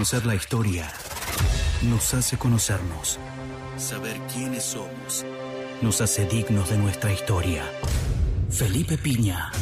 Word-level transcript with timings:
Conocer 0.00 0.24
la 0.24 0.34
historia 0.34 0.90
nos 1.82 2.14
hace 2.14 2.38
conocernos. 2.38 3.18
Saber 3.76 4.16
quiénes 4.32 4.62
somos 4.64 5.26
nos 5.82 6.00
hace 6.00 6.24
dignos 6.24 6.70
de 6.70 6.78
nuestra 6.78 7.12
historia. 7.12 7.62
Felipe 8.50 8.96
Piña. 8.96 9.52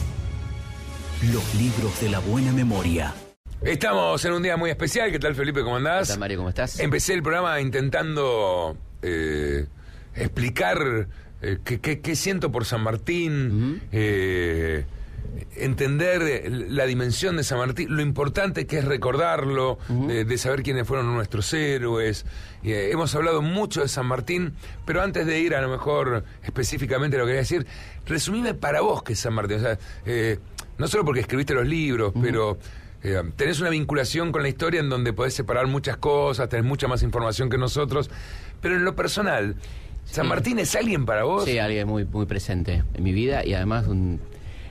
Los 1.32 1.42
libros 1.56 2.00
de 2.00 2.10
la 2.10 2.20
buena 2.20 2.52
memoria. 2.52 3.12
Estamos 3.62 4.24
en 4.26 4.32
un 4.34 4.44
día 4.44 4.56
muy 4.56 4.70
especial. 4.70 5.10
¿Qué 5.10 5.18
tal, 5.18 5.34
Felipe? 5.34 5.64
¿Cómo 5.64 5.74
andás? 5.78 6.06
¿Qué 6.06 6.12
tal, 6.12 6.20
Mario? 6.20 6.36
¿Cómo 6.36 6.50
estás? 6.50 6.78
Empecé 6.78 7.14
el 7.14 7.22
programa 7.24 7.60
intentando 7.60 8.76
eh, 9.02 9.66
explicar 10.14 11.08
eh, 11.42 11.58
qué, 11.64 11.80
qué- 11.80 12.00
qué 12.00 12.14
siento 12.14 12.52
por 12.52 12.64
San 12.64 12.82
Martín, 12.84 13.82
eh, 13.90 14.84
entender 15.56 16.50
la 16.70 16.86
dimensión 16.86 17.36
de 17.36 17.44
San 17.44 17.58
Martín, 17.58 17.94
lo 17.94 18.02
importante 18.02 18.66
que 18.66 18.78
es 18.78 18.84
recordarlo, 18.84 19.78
de, 19.88 20.24
de 20.24 20.38
saber 20.38 20.62
quiénes 20.62 20.86
fueron 20.86 21.12
nuestros 21.14 21.52
héroes. 21.52 22.24
Eh, 22.62 22.90
hemos 22.92 23.14
hablado 23.14 23.42
mucho 23.42 23.80
de 23.82 23.88
San 23.88 24.06
Martín, 24.06 24.54
pero 24.84 25.02
antes 25.02 25.26
de 25.26 25.38
ir 25.40 25.54
a 25.54 25.60
lo 25.60 25.68
mejor 25.68 26.24
específicamente 26.44 27.16
a 27.16 27.20
lo 27.20 27.24
que 27.26 27.30
quería 27.30 27.40
decir, 27.40 27.66
resumime 28.06 28.54
para 28.54 28.80
vos 28.80 29.02
qué 29.02 29.12
es 29.14 29.18
San 29.20 29.34
Martín. 29.34 29.58
O 29.58 29.60
sea, 29.60 29.78
eh, 30.06 30.38
no 30.78 30.88
solo 30.88 31.04
porque 31.04 31.20
escribiste 31.20 31.54
los 31.54 31.66
libros, 31.66 32.12
pero... 32.20 32.58
eh, 33.02 33.22
tenés 33.36 33.60
una 33.60 33.70
vinculación 33.70 34.32
con 34.32 34.42
la 34.42 34.48
historia 34.48 34.80
en 34.80 34.88
donde 34.88 35.12
podés 35.12 35.32
separar 35.34 35.66
muchas 35.68 35.96
cosas, 35.98 36.48
tenés 36.48 36.66
mucha 36.66 36.88
más 36.88 37.02
información 37.04 37.48
que 37.48 37.56
nosotros, 37.58 38.10
pero 38.60 38.74
en 38.76 38.84
lo 38.84 38.96
personal, 38.96 39.54
¿San 40.04 40.24
Sí. 40.24 40.28
Martín 40.30 40.58
es 40.58 40.74
alguien 40.74 41.04
para 41.04 41.24
vos? 41.24 41.44
Sí, 41.44 41.58
alguien 41.58 41.86
muy, 41.86 42.04
muy 42.06 42.24
presente 42.26 42.82
en 42.94 43.04
mi 43.04 43.12
vida 43.12 43.44
y 43.44 43.52
además 43.54 43.86
un, 43.86 44.18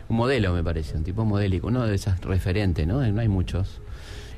un 0.09 0.17
modelo, 0.17 0.53
me 0.53 0.63
parece, 0.63 0.97
un 0.97 1.03
tipo 1.03 1.25
modélico, 1.25 1.67
uno 1.67 1.85
de 1.85 1.95
esos 1.95 2.19
referentes, 2.21 2.87
¿no? 2.87 3.05
No 3.05 3.21
hay 3.21 3.27
muchos. 3.27 3.81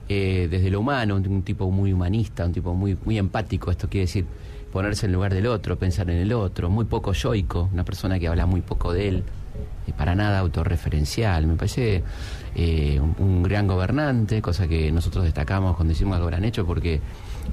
Eh, 0.07 0.47
desde 0.49 0.71
lo 0.71 0.79
humano, 0.79 1.15
un, 1.15 1.43
tipo 1.43 1.69
muy 1.69 1.93
humanista, 1.93 2.45
un 2.45 2.53
tipo 2.53 2.73
muy, 2.73 2.97
muy 3.05 3.17
empático, 3.19 3.69
esto 3.69 3.87
quiere 3.87 4.05
decir 4.05 4.25
ponerse 4.71 5.05
en 5.05 5.13
lugar 5.13 5.33
del 5.33 5.45
otro, 5.47 5.77
pensar 5.77 6.09
en 6.09 6.17
el 6.17 6.33
otro, 6.33 6.69
muy 6.69 6.85
poco 6.85 7.13
yoico, 7.13 7.69
una 7.71 7.83
persona 7.83 8.19
que 8.19 8.27
habla 8.27 8.45
muy 8.47 8.61
poco 8.61 8.91
de 8.91 9.07
él, 9.07 9.23
eh, 9.85 9.93
para 9.95 10.15
nada 10.15 10.39
autorreferencial. 10.39 11.45
Me 11.45 11.55
parece 11.55 12.03
eh, 12.55 12.99
un, 12.99 13.15
un 13.19 13.43
gran 13.43 13.67
gobernante, 13.67 14.41
cosa 14.41 14.67
que 14.67 14.91
nosotros 14.91 15.25
destacamos 15.25 15.75
cuando 15.75 15.93
hicimos 15.93 16.15
algo 16.15 16.27
gran 16.27 16.43
hecho, 16.43 16.65
porque 16.65 17.01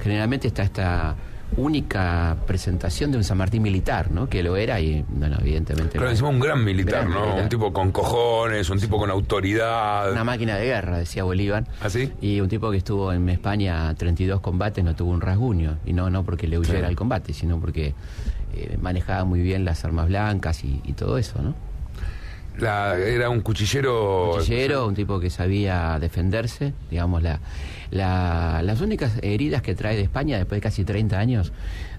generalmente 0.01 0.49
está 0.49 0.63
esta 0.63 1.17
única 1.57 2.37
presentación 2.47 3.11
de 3.13 3.19
un 3.19 3.25
San 3.25 3.39
Martín 3.39 3.63
militar, 3.63 4.11
¿no? 4.11 4.29
Que 4.29 4.43
lo 4.43 4.57
era 4.57 4.81
y, 4.81 5.05
bueno, 5.09 5.37
evidentemente... 5.41 5.99
Pero 5.99 6.11
encima 6.11 6.29
un 6.29 6.41
gran 6.41 6.63
militar, 6.65 7.03
Gran 7.03 7.11
¿no? 7.11 7.21
militar. 7.23 7.43
Un 7.45 7.49
tipo 7.49 7.73
con 7.73 7.93
cojones, 7.93 8.69
un 8.71 8.79
tipo 8.79 8.99
con 8.99 9.11
autoridad. 9.11 10.13
Una 10.13 10.25
máquina 10.25 10.57
de 10.57 10.67
guerra, 10.67 10.99
decía 10.99 11.25
Bolívar. 11.25 11.65
¿Ah, 11.81 11.89
sí? 11.91 12.13
Y 12.21 12.41
un 12.41 12.49
tipo 12.49 12.71
que 12.71 12.77
estuvo 12.79 13.13
en 13.13 13.29
España 13.29 13.95
32 13.95 14.41
combates 14.41 14.85
no 14.85 14.95
tuvo 14.95 15.13
un 15.13 15.21
rasguño. 15.21 15.79
Y 15.87 15.93
no, 15.93 16.11
no 16.11 16.25
porque 16.25 16.47
le 16.47 16.59
huyera 16.59 16.79
Claro. 16.79 16.89
al 16.89 16.97
combate, 16.97 17.33
sino 17.33 17.59
porque 17.61 17.95
eh, 18.55 18.77
manejaba 18.81 19.25
muy 19.25 19.41
bien 19.41 19.65
las 19.65 19.85
armas 19.85 20.09
blancas 20.09 20.63
y, 20.65 20.81
y 20.85 20.93
todo 20.93 21.17
eso, 21.19 21.41
¿no? 21.43 21.55
La- 22.59 22.97
era 22.99 23.29
un 23.29 23.41
cuchillero. 23.41 24.33
Cuchillero, 24.39 24.87
un 24.87 24.95
tipo 24.95 25.21
que 25.21 25.31
sabía 25.31 25.99
defenderse, 26.01 26.73
digamos, 26.91 27.23
la, 27.23 27.41
la- 27.91 28.63
las 28.63 28.81
únicas 28.81 29.13
heridas 29.23 29.63
que 29.63 29.75
trae 29.75 29.95
de 29.97 30.03
España 30.03 30.37
después 30.39 30.57
de 30.59 30.63
casi 30.63 30.85
30 30.85 31.19
años 31.19 31.53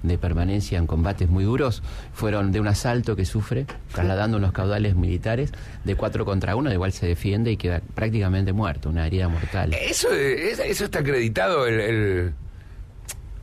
de 0.03 0.17
permanencia 0.17 0.77
en 0.77 0.87
combates 0.87 1.27
muy 1.29 1.43
duros 1.43 1.81
fueron 2.13 2.51
de 2.51 2.59
un 2.59 2.67
asalto 2.67 3.15
que 3.15 3.25
sufre, 3.25 3.65
trasladando 3.93 4.37
unos 4.37 4.51
caudales 4.51 4.95
militares 4.95 5.51
de 5.83 5.95
cuatro 5.95 6.25
contra 6.25 6.55
uno, 6.55 6.71
igual 6.71 6.91
se 6.91 7.05
defiende 7.07 7.51
y 7.51 7.57
queda 7.57 7.81
prácticamente 7.95 8.53
muerto, 8.53 8.89
una 8.89 9.05
herida 9.07 9.27
mortal. 9.27 9.73
Eso, 9.73 10.11
es- 10.11 10.59
eso 10.59 10.85
está 10.85 10.99
acreditado 10.99 11.67
el. 11.67 11.79
el- 11.79 12.33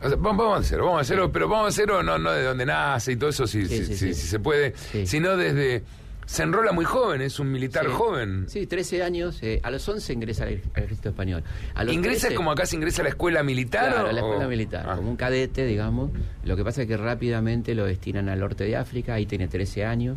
o 0.02 0.08
sea, 0.08 0.16
vamos 0.18 0.56
a 0.56 0.60
hacerlo, 0.60 0.84
vamos 0.86 0.98
a 0.98 1.02
hacerlo, 1.02 1.32
pero 1.32 1.48
vamos 1.48 1.66
a 1.66 1.68
hacerlo 1.68 2.02
no, 2.02 2.18
no 2.18 2.30
de 2.30 2.42
donde 2.42 2.66
nace 2.66 3.12
y 3.12 3.16
todo 3.16 3.30
eso, 3.30 3.46
si, 3.46 3.66
Sí, 3.66 3.78
si, 3.78 3.84
sí, 3.86 3.96
si- 3.96 3.96
sí. 4.08 4.14
si 4.14 4.26
se 4.26 4.38
puede, 4.38 4.74
sino 5.06 5.36
desde. 5.36 5.82
Se 6.26 6.42
enrola 6.42 6.72
muy 6.72 6.84
joven, 6.84 7.20
es 7.20 7.38
un 7.38 7.52
militar 7.52 7.84
Sí. 7.84 7.90
joven. 7.92 8.44
Sí, 8.48 8.66
13 8.66 9.02
años, 9.02 9.42
eh, 9.42 9.60
a 9.62 9.70
los 9.70 9.86
11 9.88 10.12
ingresa 10.12 10.44
al, 10.44 10.60
al 10.74 10.82
ejército 10.84 11.08
español. 11.10 11.42
A 11.74 11.84
los 11.84 11.94
¿Ingresa 11.94 12.20
13 12.28 12.34
como 12.36 12.50
acá 12.50 12.64
se 12.66 12.76
ingresa 12.76 13.02
a 13.02 13.04
la 13.04 13.10
escuela 13.10 13.42
militar? 13.42 13.88
Claro, 13.92 14.06
o- 14.06 14.08
a 14.10 14.12
la 14.12 14.20
escuela 14.20 14.48
militar, 14.48 14.86
Ah. 14.88 14.96
como 14.96 15.10
un 15.10 15.16
cadete, 15.16 15.66
digamos. 15.66 16.10
Lo 16.44 16.56
que 16.56 16.64
pasa 16.64 16.82
es 16.82 16.88
que 16.88 16.96
rápidamente 16.96 17.74
lo 17.74 17.84
destinan 17.84 18.28
al 18.28 18.40
norte 18.40 18.64
de 18.64 18.76
África, 18.76 19.14
ahí 19.14 19.26
tiene 19.26 19.48
13 19.48 19.84
años. 19.84 20.16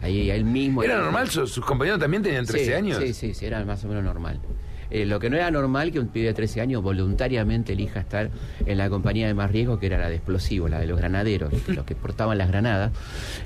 Ahí 0.00 0.30
él 0.30 0.44
mismo. 0.44 0.82
¿Era 0.82 0.98
normal? 0.98 1.28
¿Sus, 1.30 1.52
sus 1.52 1.64
compañeros 1.64 2.00
también 2.00 2.22
tenían 2.24 2.44
13 2.44 2.64
Sí, 2.66 2.72
años? 2.72 2.98
Sí, 2.98 3.12
sí, 3.14 3.34
sí, 3.34 3.46
era 3.46 3.64
más 3.64 3.84
o 3.84 3.88
menos 3.88 4.02
normal. 4.02 4.40
Eh, 4.94 5.06
lo 5.06 5.18
que 5.18 5.30
no 5.30 5.36
era 5.36 5.50
normal 5.50 5.90
que 5.90 5.98
un 5.98 6.08
pibe 6.08 6.26
de 6.26 6.34
13 6.34 6.60
años 6.60 6.82
voluntariamente 6.82 7.72
elija 7.72 8.00
estar 8.00 8.28
en 8.66 8.76
la 8.76 8.90
compañía 8.90 9.26
de 9.26 9.32
más 9.32 9.50
riesgo, 9.50 9.78
que 9.78 9.86
era 9.86 9.96
la 9.98 10.10
de 10.10 10.16
explosivos, 10.16 10.68
la 10.70 10.78
de 10.80 10.86
los 10.86 10.98
granaderos, 10.98 11.50
los 11.68 11.86
que 11.86 11.94
portaban 11.94 12.36
las 12.36 12.48
granadas, 12.48 12.92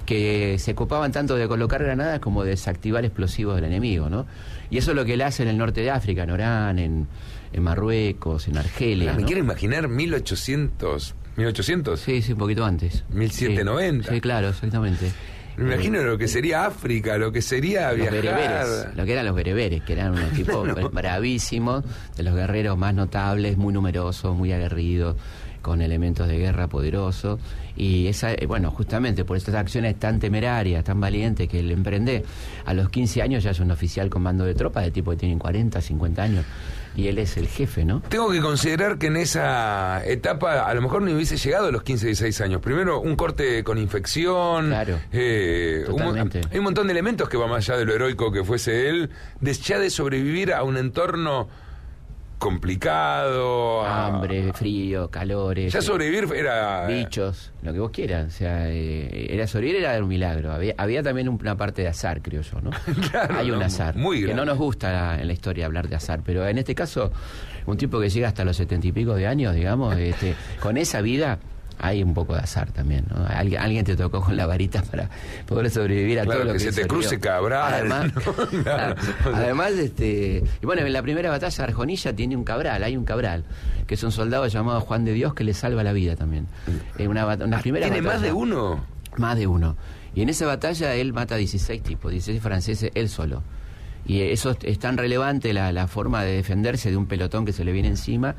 que 0.05 0.59
se 0.59 0.73
ocupaban 0.73 1.13
tanto 1.13 1.37
de 1.37 1.47
colocar 1.47 1.85
granadas 1.85 2.19
como 2.19 2.43
de 2.43 2.51
desactivar 2.51 3.05
explosivos 3.05 3.55
del 3.55 3.65
enemigo, 3.67 4.11
¿no? 4.11 4.27
Y 4.71 4.79
eso 4.79 4.91
es 4.91 4.97
lo 4.97 5.05
que 5.05 5.15
él 5.15 5.23
hace 5.23 5.45
en 5.45 5.49
el 5.51 5.57
norte 5.57 5.83
de 5.83 5.91
África, 5.93 6.25
en 6.25 6.31
Orán, 6.31 6.81
en, 6.81 7.07
en 7.53 7.63
Marruecos, 7.63 8.49
en 8.49 8.59
Argelia. 8.59 9.13
Ah, 9.13 9.17
Me 9.17 9.25
quiero 9.25 9.41
imaginar 9.41 9.87
1800. 9.87 11.15
¿1800? 11.37 11.97
Sí, 11.99 12.23
sí, 12.23 12.33
un 12.33 12.39
poquito 12.39 12.65
antes. 12.65 13.05
1790. 13.11 14.09
Sí, 14.09 14.15
sí, 14.17 14.21
claro, 14.21 14.49
exactamente. 14.49 15.13
Me 15.57 15.75
imagino 15.75 16.03
lo 16.03 16.19
que 16.19 16.29
sería 16.29 16.67
África, 16.67 17.17
lo 17.17 17.33
que 17.33 17.41
sería 17.41 17.89
los 17.89 17.97
viajar. 17.97 18.13
bereberes, 18.13 18.87
lo 18.95 19.05
que 19.05 19.13
eran 19.13 19.27
los 19.27 19.35
bereberes, 19.35 19.83
que 19.83 19.93
eran 19.95 20.13
unos 20.13 20.31
tipos 20.33 20.69
bravísimos, 20.93 21.85
de 22.17 22.23
los 22.23 22.35
guerreros 22.35 22.77
más 22.77 22.95
notables, 22.95 23.57
muy 23.57 23.73
numerosos, 23.73 24.37
muy 24.37 24.53
aguerridos, 24.53 25.17
con 25.63 25.83
elementos 25.83 26.29
de 26.29 26.39
guerra 26.39 26.69
poderosos. 26.69 27.41
Y 27.75 28.07
esa, 28.07 28.33
eh, 28.33 28.47
bueno, 28.47 28.71
justamente 28.71 29.25
por 29.25 29.37
estas 29.37 29.55
acciones 29.55 29.99
tan 29.99 30.21
temerarias, 30.21 30.85
tan 30.85 31.01
valientes 31.01 31.49
que 31.49 31.61
él 31.61 31.71
emprende, 31.71 32.23
a 32.65 32.75
los 32.75 32.89
15 32.91 33.23
años 33.23 33.43
ya 33.43 33.51
es 33.51 33.61
un 33.61 33.71
oficial 33.71 34.09
con 34.09 34.23
mando 34.23 34.45
de 34.45 34.55
tropas, 34.55 34.85
de 34.85 34.91
tipo 34.91 35.11
que 35.11 35.17
tienen 35.17 35.39
40, 35.39 35.81
50 35.81 36.23
años, 36.23 36.45
y 36.97 37.09
él 37.09 37.19
es 37.19 37.37
el 37.37 37.47
jefe, 37.47 37.85
¿no? 37.85 38.01
Tengo 38.09 38.31
que 38.31 38.41
considerar 38.41 38.99
que 38.99 39.09
en 39.09 39.17
esa 39.17 40.05
etapa 40.07 40.67
a 40.67 40.75
lo 40.75 40.81
mejor 40.83 41.03
no 41.03 41.13
hubiese 41.15 41.37
llegado 41.37 41.69
a 41.69 41.71
los 41.73 41.83
15, 41.83 42.07
16 42.07 42.41
años. 42.41 42.61
Primero, 42.63 43.01
un 43.01 43.17
corte 43.17 43.63
con 43.65 43.79
infección. 43.79 44.69
Claro. 44.69 44.99
eh, 45.13 45.85
un 45.89 45.97
Totalmente. 45.97 46.41
hay 46.51 46.59
un 46.59 46.65
montón 46.65 46.87
de 46.87 46.93
elementos 46.93 47.29
que 47.29 47.37
va 47.37 47.47
más 47.47 47.69
allá 47.69 47.79
de 47.79 47.85
lo 47.85 47.95
heroico 47.95 48.33
que 48.33 48.43
fuese 48.45 48.89
él. 48.89 49.11
De, 49.41 49.53
ya 49.53 49.79
de 49.79 49.91
sobrevivir 49.91 50.53
a 50.53 50.63
un 50.63 50.77
entorno 50.79 51.49
complicado. 52.39 53.85
Hambre, 53.85 54.53
frío, 54.53 55.11
calores. 55.11 55.73
Ya 55.73 55.79
eh, 55.79 55.83
sobrevivir 55.83 56.27
era. 56.35 56.87
bichos, 56.87 57.53
lo 57.63 57.73
que 57.73 57.79
vos 57.79 57.91
quieras. 57.91 58.27
O 58.27 58.31
sea, 58.31 58.69
eh, 58.71 59.29
era 59.31 59.47
sobrevivir 59.47 59.83
era 59.83 59.99
un 60.03 60.09
milagro. 60.09 60.53
Había, 60.53 60.75
había 60.79 61.03
también 61.03 61.29
una 61.29 61.57
parte 61.57 61.83
de 61.83 61.89
azar, 61.89 62.21
creo 62.23 62.43
yo, 62.43 62.61
¿no? 62.61 62.71
Claro, 63.11 63.37
Hay 63.39 63.51
un 63.51 63.59
no, 63.59 63.65
azar. 63.65 63.97
muy 63.97 64.19
que 64.19 64.27
grande. 64.27 64.41
no 64.41 64.47
nos 64.47 64.59
gusta 64.59 65.21
en 65.21 65.27
la 65.27 65.33
historia 65.33 65.67
hablar 65.67 65.89
de 65.89 65.97
azar, 65.97 66.21
pero 66.25 66.47
en 66.47 66.59
este 66.59 66.75
caso, 66.75 67.13
un 67.67 67.77
tipo 67.77 68.01
que 68.01 68.09
llega 68.11 68.29
hasta 68.29 68.45
los 68.45 68.57
setenta 68.57 68.87
y 68.87 68.93
pico 68.93 69.15
de 69.15 69.27
años, 69.27 69.55
digamos, 69.55 69.97
este, 69.97 70.35
con 70.61 70.77
esa 70.77 71.01
vida. 71.01 71.39
Hay 71.79 72.03
un 72.03 72.15
poco 72.15 72.33
de 72.35 72.41
azar 72.41 72.73
también, 72.73 73.05
¿no? 73.15 73.27
Alguien, 73.27 73.61
alguien 73.61 73.85
te 73.85 73.97
tocó 73.97 74.23
con 74.23 74.37
la 74.37 74.47
varita 74.47 74.83
para 74.83 75.11
poder 75.47 75.71
sobrevivir 75.71 76.21
a 76.21 76.25
Claro, 76.25 76.41
todo 76.41 76.53
lo 76.53 76.59
que 76.59 76.65
que, 76.65 76.73
se 76.73 76.83
te 76.83 76.89
cruce 76.89 77.21
Cabral, 77.21 77.75
Además, 77.75 78.13
¿no? 78.15 78.23
Claro. 78.63 78.95
claro. 79.23 79.37
Además, 79.37 79.73
este, 79.73 80.43
y 80.63 80.67
bueno, 80.67 80.83
en 80.83 80.93
la 80.93 81.03
primera 81.03 81.29
batalla 81.31 81.55
de 81.57 81.63
Arjonilla 81.65 82.15
tiene 82.17 82.35
un 82.37 82.45
cabral, 82.45 82.83
hay 82.83 82.97
un 82.97 83.05
cabral, 83.05 83.45
que 83.87 83.95
es 83.95 84.03
un 84.03 84.11
soldado 84.13 84.47
llamado 84.47 84.81
Juan 84.81 85.05
de 85.05 85.13
Dios 85.13 85.35
que 85.35 85.45
le 85.45 85.53
salva 85.55 85.83
la 85.85 85.93
vida 85.93 86.17
también. 86.17 86.47
En 86.99 87.09
una, 87.09 87.27
bat- 87.27 87.45
una 87.45 87.59
primera 87.61 87.87
Mm. 87.89 87.91
¿Tiene 87.93 88.07
más 88.09 88.23
de 88.23 88.33
uno? 88.33 88.85
Más 89.19 89.37
de 89.37 89.47
uno. 89.47 89.77
Y 90.15 90.23
en 90.23 90.31
esa 90.31 90.47
batalla 90.47 90.95
él 90.95 91.13
mata 91.13 91.35
a 91.35 91.39
16 91.39 91.83
tipos, 91.83 92.11
16 92.11 92.41
franceses, 92.43 92.91
él 92.95 93.09
solo. 93.11 93.43
Y 94.07 94.21
eso 94.23 94.57
es 94.63 94.79
tan 94.79 94.97
relevante 94.97 95.53
la, 95.53 95.73
la 95.73 95.89
forma 95.89 96.23
de 96.23 96.37
defenderse 96.37 96.91
de 96.91 96.97
un 96.97 97.07
pelotón 97.07 97.45
que 97.45 97.53
se 97.53 97.65
le 97.65 97.73
viene 97.73 97.89
encima, 97.89 98.37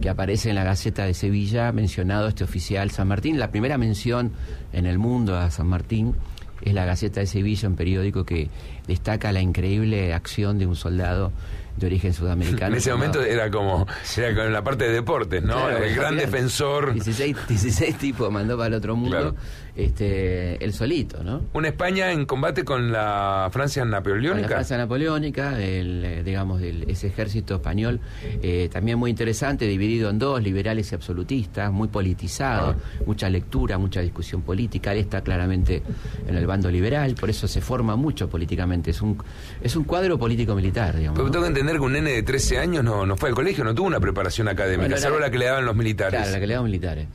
que 0.00 0.08
aparece 0.08 0.48
en 0.48 0.56
la 0.56 0.64
Gaceta 0.64 1.04
de 1.04 1.14
Sevilla, 1.14 1.70
mencionado 1.72 2.28
este 2.28 2.44
oficial 2.44 2.90
San 2.90 3.08
Martín. 3.08 3.38
La 3.38 3.50
primera 3.50 3.78
mención 3.78 4.32
en 4.72 4.86
el 4.86 4.98
mundo 4.98 5.36
a 5.36 5.50
San 5.50 5.68
Martín 5.68 6.14
es 6.62 6.74
la 6.74 6.84
Gaceta 6.84 7.20
de 7.20 7.26
Sevilla, 7.26 7.68
un 7.68 7.76
periódico 7.76 8.24
que 8.24 8.48
destaca 8.88 9.30
la 9.32 9.40
increíble 9.40 10.12
acción 10.12 10.58
de 10.58 10.66
un 10.66 10.74
soldado 10.74 11.32
de 11.76 11.86
origen 11.86 12.12
sudamericano. 12.14 12.68
En 12.72 12.78
ese 12.78 12.90
momento 12.90 13.22
era 13.22 13.50
como, 13.50 13.86
era 14.16 14.34
con 14.34 14.52
la 14.52 14.64
parte 14.64 14.84
de 14.84 14.92
deportes, 14.92 15.42
¿no? 15.42 15.54
Claro, 15.54 15.84
el 15.84 15.94
gran 15.94 16.16
defensor. 16.16 16.94
16, 16.94 17.36
16 17.48 17.98
tipos 17.98 18.32
mandó 18.32 18.56
para 18.56 18.68
el 18.68 18.74
otro 18.74 18.96
mundo, 18.96 19.16
Claro. 19.16 19.34
Este, 19.76 20.62
él 20.64 20.72
solito, 20.72 21.22
¿no? 21.22 21.42
Una 21.52 21.68
España 21.68 22.10
en 22.12 22.24
combate 22.26 22.64
con 22.64 22.90
la 22.92 23.48
Francia 23.52 23.82
Con 23.82 23.90
napoleónica. 23.90 24.40
la 24.40 24.48
Francia 24.48 24.78
napoleónica, 24.78 25.60
el, 25.62 26.04
eh, 26.04 26.22
digamos, 26.24 26.62
ese 26.62 27.08
ejército 27.08 27.56
español, 27.56 28.00
eh, 28.42 28.68
también 28.72 28.98
muy 28.98 29.10
interesante, 29.10 29.66
dividido 29.66 30.10
en 30.10 30.18
dos, 30.18 30.42
liberales 30.42 30.90
y 30.92 30.94
absolutistas, 30.94 31.70
muy 31.72 31.88
politizado, 31.88 32.70
Ah. 32.70 33.02
mucha 33.06 33.28
lectura, 33.28 33.78
mucha 33.78 34.00
discusión 34.00 34.42
política. 34.42 34.92
Él 34.92 34.98
está 34.98 35.20
claramente 35.20 35.82
en 36.26 36.34
el 36.36 36.46
bando 36.46 36.70
liberal, 36.70 37.14
por 37.14 37.28
eso 37.30 37.46
se 37.46 37.60
forma 37.60 37.96
mucho 37.96 38.28
políticamente. 38.28 38.90
Es 38.90 39.02
un, 39.02 39.18
es 39.62 39.76
un 39.76 39.84
cuadro 39.84 40.18
político-militar, 40.18 40.96
digamos. 40.96 41.16
Pero 41.18 41.26
¿no? 41.26 41.32
tengo 41.32 41.44
que 41.44 41.48
entender 41.48 41.76
que 41.76 41.82
un 41.82 41.92
nene 41.92 42.10
de 42.12 42.22
13 42.22 42.58
años 42.58 42.82
no, 42.84 43.04
no 43.06 43.16
fue 43.16 43.28
al 43.28 43.34
colegio, 43.34 43.62
no 43.64 43.74
tuvo 43.74 43.86
una 43.86 44.00
preparación 44.00 44.48
académica, 44.48 44.96
salvo 44.96 45.18
la 45.18 45.30
que 45.30 45.38
le 45.38 45.46
daban 45.46 45.64
los 45.66 45.76
militares. 45.76 46.18
Claro, 46.18 46.32
la 46.32 46.40
que 46.40 46.46
le 46.46 46.54
daban 46.54 46.66
militares, 46.66 47.06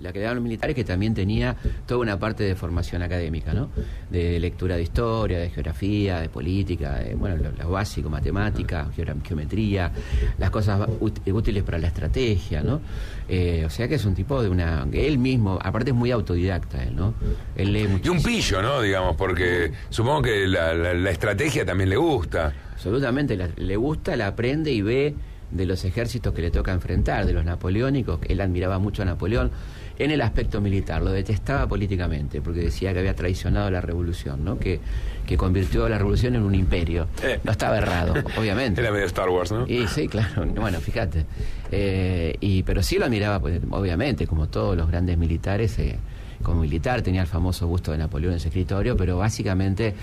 La 0.00 0.12
que 0.12 0.18
le 0.18 0.22
daban 0.24 0.36
los 0.36 0.44
militares 0.44 0.74
que 0.76 0.84
también 0.84 1.14
tenía 1.14 1.56
toda 1.92 2.00
una 2.00 2.18
parte 2.18 2.42
de 2.44 2.54
formación 2.54 3.02
académica, 3.02 3.52
¿no? 3.52 3.68
De 4.08 4.40
lectura 4.40 4.76
de 4.76 4.82
historia, 4.82 5.38
de 5.38 5.50
geografía, 5.50 6.20
de 6.20 6.30
política, 6.30 7.02
bueno, 7.16 7.36
lo, 7.58 7.68
básico, 7.68 8.08
matemática, 8.08 8.88
geometría, 8.96 9.92
las 10.38 10.48
cosas 10.48 10.88
útiles 11.00 11.62
para 11.62 11.76
la 11.76 11.88
estrategia, 11.88 12.62
¿no? 12.62 12.80
Eh, 13.28 13.64
o 13.66 13.68
sea 13.68 13.88
que 13.88 13.96
es 13.96 14.06
un 14.06 14.14
tipo 14.14 14.42
de 14.42 14.48
una... 14.48 14.86
Él 14.90 15.18
mismo, 15.18 15.58
aparte 15.62 15.90
es 15.90 15.94
muy 15.94 16.10
autodidacta, 16.10 16.82
él, 16.82 16.96
¿no? 16.96 17.12
Él 17.56 17.74
lee 17.74 17.86
Y 18.02 18.08
un 18.08 18.22
pillo, 18.22 18.62
¿no? 18.62 18.80
Digamos, 18.80 19.14
porque 19.14 19.70
supongo 19.90 20.22
que 20.22 20.48
la, 20.48 21.10
estrategia 21.10 21.66
también 21.66 21.90
le 21.90 21.96
gusta. 21.96 22.54
Absolutamente, 22.72 23.36
le 23.36 23.76
gusta, 23.76 24.16
la 24.16 24.28
aprende 24.28 24.72
y 24.72 24.80
ve 24.80 25.14
de 25.50 25.66
los 25.66 25.84
ejércitos 25.84 26.32
que 26.32 26.40
le 26.40 26.50
toca 26.50 26.72
enfrentar, 26.72 27.26
de 27.26 27.34
los 27.34 27.44
napoleónicos, 27.44 28.18
él 28.26 28.40
admiraba 28.40 28.78
mucho 28.78 29.02
a 29.02 29.04
Napoleón 29.04 29.50
en 29.98 30.10
el 30.10 30.20
aspecto 30.20 30.60
militar, 30.60 31.02
lo 31.02 31.10
detestaba 31.10 31.66
políticamente, 31.66 32.40
porque 32.40 32.60
decía 32.60 32.92
que 32.92 33.00
había 33.00 33.14
traicionado 33.14 33.70
la 33.70 33.80
revolución, 33.80 34.44
¿no? 34.44 34.58
que, 34.58 34.80
que 35.26 35.36
convirtió 35.36 35.86
a 35.86 35.88
la 35.88 35.98
revolución 35.98 36.34
en 36.34 36.42
un 36.42 36.54
imperio. 36.54 37.08
Eh. 37.22 37.40
No 37.44 37.52
estaba 37.52 37.78
errado, 37.78 38.14
obviamente. 38.36 38.80
Era 38.80 38.90
medio 38.90 39.06
Star 39.06 39.28
Wars, 39.28 39.52
¿no? 39.52 39.66
Y, 39.66 39.86
sí, 39.88 40.08
claro, 40.08 40.46
bueno, 40.46 40.80
fíjate. 40.80 41.26
Eh, 41.70 42.36
y, 42.40 42.62
pero 42.62 42.82
sí 42.82 42.98
lo 42.98 43.06
admiraba, 43.06 43.40
pues, 43.40 43.60
obviamente, 43.70 44.26
como 44.26 44.48
todos 44.48 44.76
los 44.76 44.88
grandes 44.88 45.16
militares. 45.18 45.78
Eh, 45.78 45.98
como 46.42 46.62
militar, 46.62 47.02
tenía 47.02 47.22
el 47.22 47.26
famoso 47.26 47.66
gusto 47.66 47.92
de 47.92 47.98
Napoleón 47.98 48.34
en 48.34 48.40
su 48.40 48.48
escritorio, 48.48 48.96
pero 48.96 49.18
básicamente 49.18 49.94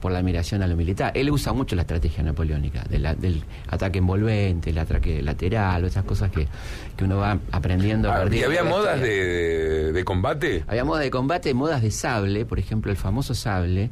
por 0.00 0.12
la 0.12 0.18
admiración 0.18 0.62
a 0.62 0.66
lo 0.66 0.76
militar. 0.76 1.12
Él 1.14 1.30
usa 1.30 1.52
mucho 1.52 1.76
la 1.76 1.82
estrategia 1.82 2.22
napoleónica, 2.22 2.84
del 2.84 3.44
ataque 3.68 3.98
envolvente, 3.98 4.70
el 4.70 4.78
ataque 4.78 5.22
lateral, 5.22 5.84
esas 5.84 6.04
cosas 6.04 6.30
que, 6.30 6.46
que 6.96 7.04
uno 7.04 7.18
va 7.18 7.38
aprendiendo. 7.52 8.10
Ah, 8.12 8.24
¿Y 8.30 8.42
había 8.42 8.64
modas 8.64 9.00
de, 9.00 9.92
de, 9.92 10.04
combate? 10.04 10.64
Había 10.66 10.84
modas 10.84 11.02
de 11.02 11.10
combate, 11.10 11.54
modas 11.54 11.82
de 11.82 11.90
sable, 11.90 12.44
por 12.44 12.58
ejemplo, 12.58 12.90
el 12.90 12.96
famoso 12.96 13.34
sable 13.34 13.90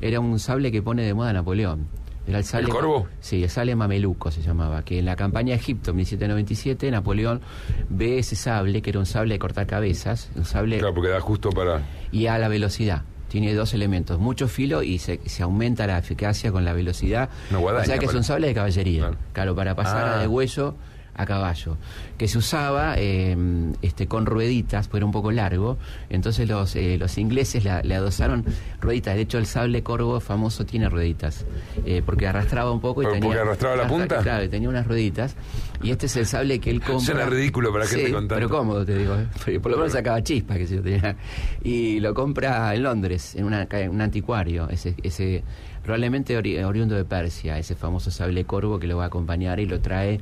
era 0.00 0.20
un 0.20 0.38
sable 0.38 0.70
que 0.70 0.82
pone 0.82 1.02
de 1.02 1.14
moda 1.14 1.32
Napoleón. 1.32 1.86
Era 2.28 2.40
el, 2.40 2.68
corvo? 2.68 3.08
Sí, 3.20 3.42
el 3.42 3.48
sable 3.48 3.74
mameluco 3.74 4.30
se 4.30 4.42
llamaba, 4.42 4.84
que 4.84 4.98
en 4.98 5.06
la 5.06 5.16
campaña 5.16 5.54
de 5.54 5.60
Egipto, 5.60 5.92
en 5.92 5.96
1797, 5.96 6.90
Napoleón 6.90 7.40
ve 7.88 8.18
ese 8.18 8.36
sable, 8.36 8.82
que 8.82 8.90
era 8.90 8.98
un 8.98 9.06
sable 9.06 9.34
de 9.34 9.38
cortar 9.38 9.66
cabezas, 9.66 10.30
un 10.36 10.44
sable... 10.44 10.78
Claro, 10.78 10.94
porque 10.94 11.08
da 11.08 11.20
justo 11.20 11.50
para... 11.50 11.80
Y 12.12 12.26
a 12.26 12.36
la 12.38 12.48
velocidad. 12.48 13.02
Tiene 13.28 13.54
dos 13.54 13.72
elementos, 13.72 14.18
mucho 14.18 14.46
filo 14.46 14.82
y 14.82 14.98
se, 14.98 15.20
se 15.26 15.42
aumenta 15.42 15.86
la 15.86 15.98
eficacia 15.98 16.52
con 16.52 16.64
la 16.66 16.74
velocidad. 16.74 17.30
o 17.50 17.84
sea 17.84 17.98
que 17.98 18.06
es 18.06 18.14
un 18.14 18.24
sable 18.24 18.48
de 18.48 18.54
caballería. 18.54 19.10
Claro, 19.32 19.54
para 19.54 19.74
pasar 19.74 20.08
ah. 20.08 20.18
de 20.18 20.26
hueso 20.26 20.76
a 21.14 21.26
caballo, 21.26 21.76
que 22.18 22.26
se 22.26 22.36
usaba 22.36 22.96
em, 22.98 23.72
este, 23.80 24.08
con 24.08 24.26
rueditas, 24.26 24.88
pero 24.88 25.06
un 25.06 25.12
poco 25.12 25.30
largo. 25.30 25.78
Entonces 26.10 26.48
los, 26.48 26.74
eh, 26.76 26.96
los 26.98 27.16
ingleses 27.16 27.64
le 27.64 27.94
adosaron 27.94 28.44
rueditas. 28.80 29.14
De 29.14 29.22
hecho, 29.22 29.38
el 29.38 29.46
sable 29.46 29.82
corvo 29.82 30.20
famoso 30.20 30.66
tiene 30.66 30.88
rueditas, 30.88 31.46
eh, 31.86 32.02
porque 32.04 32.26
arrastraba 32.26 32.72
un 32.72 32.80
poco 32.80 33.02
y 33.02 33.06
tenía. 33.06 33.20
¿Porque 33.20 33.38
arrastraba 33.38 33.76
la 33.76 33.86
punta? 33.86 34.18
Claro, 34.18 34.48
tenía 34.50 34.68
unas 34.68 34.86
rueditas. 34.86 35.36
Y 35.82 35.92
este 35.92 36.06
es 36.06 36.16
el 36.16 36.26
sable 36.26 36.58
que 36.58 36.70
él 36.70 36.80
compra. 36.80 37.04
Suena 37.04 37.26
ridículo 37.26 37.72
para 37.72 37.86
que 37.86 37.96
te 37.96 38.12
contara. 38.12 38.40
Pero 38.40 38.50
cómodo, 38.50 38.84
te 38.84 38.98
digo. 38.98 39.14
¿eh? 39.46 39.60
Por 39.60 39.70
lo 39.70 39.78
menos 39.78 39.92
sacaba 39.92 40.20
chispas 40.22 40.58
que 40.58 40.66
se 40.66 40.76
yo 40.76 40.82
tenía. 40.82 41.16
Y 41.62 42.00
lo 42.00 42.14
compra 42.14 42.74
en 42.74 42.82
Londres, 42.82 43.36
en, 43.36 43.44
una, 43.44 43.68
en 43.70 43.90
un 43.90 44.00
anticuario. 44.00 44.68
Ese, 44.68 44.96
ese 45.02 45.44
probablemente 45.84 46.36
oriundo 46.36 46.96
de 46.96 47.04
Persia, 47.04 47.58
ese 47.58 47.74
famoso 47.74 48.10
sable 48.10 48.44
corvo 48.44 48.78
que 48.78 48.86
lo 48.86 48.96
va 48.98 49.04
a 49.04 49.06
acompañar 49.06 49.58
y 49.60 49.66
lo 49.66 49.80
trae 49.80 50.20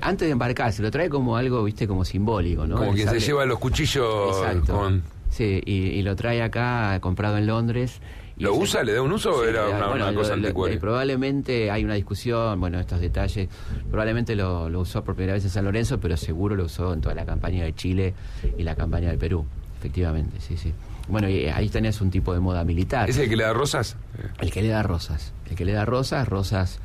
antes 0.00 0.28
de 0.28 0.32
embarcarse, 0.32 0.80
lo 0.80 0.92
trae 0.92 1.08
como 1.08 1.21
algo, 1.36 1.62
viste, 1.64 1.86
como 1.86 2.04
simbólico, 2.04 2.66
¿no? 2.66 2.76
Como 2.76 2.92
quien 2.92 3.08
se 3.08 3.20
lleva 3.20 3.46
los 3.46 3.58
cuchillos 3.58 4.36
con... 4.66 5.02
Sí, 5.30 5.62
y, 5.64 6.02
lo 6.02 6.14
trae 6.14 6.42
acá, 6.42 6.98
comprado 7.00 7.38
en 7.38 7.46
Londres. 7.46 8.00
¿Lo 8.36 8.54
usa? 8.54 8.82
¿Le 8.82 8.92
da 8.92 9.00
un 9.02 9.12
uso 9.12 9.30
o 9.30 9.44
era 9.44 9.66
una, 9.68 10.12
cosa 10.12 10.34
anticuaria? 10.34 10.78
probablemente 10.78 11.70
hay 11.70 11.84
una 11.84 11.94
discusión, 11.94 12.60
bueno, 12.60 12.78
estos 12.78 13.00
detalles. 13.00 13.48
Probablemente 13.90 14.36
lo, 14.36 14.68
lo, 14.68 14.80
usó 14.80 15.02
por 15.02 15.14
primera 15.14 15.34
vez 15.34 15.44
en 15.44 15.50
San 15.50 15.64
Lorenzo, 15.64 15.98
pero 16.00 16.18
seguro 16.18 16.54
lo 16.54 16.64
usó 16.64 16.92
en 16.92 17.00
toda 17.00 17.14
la 17.14 17.24
campaña 17.24 17.64
de 17.64 17.74
Chile 17.74 18.14
y 18.58 18.62
la 18.62 18.74
campaña 18.74 19.08
del 19.08 19.18
Perú. 19.18 19.46
Efectivamente, 19.78 20.38
sí, 20.40 20.56
sí. 20.58 20.72
Bueno, 21.08 21.28
y 21.28 21.46
ahí 21.46 21.68
tenés 21.68 22.00
un 22.00 22.10
tipo 22.10 22.32
de 22.34 22.40
moda 22.40 22.64
militar. 22.64 23.08
¿Es 23.08 23.18
el 23.18 23.28
que 23.28 23.36
le 23.36 23.44
da 23.44 23.52
rosas? 23.52 23.96
El 24.40 24.50
que 24.50 24.62
le 24.62 24.68
da 24.68 24.82
rosas. 24.82 25.32
El 25.50 25.56
que 25.56 25.64
le 25.64 25.72
da 25.72 25.84
rosas, 25.84 26.28
rosas 26.28 26.78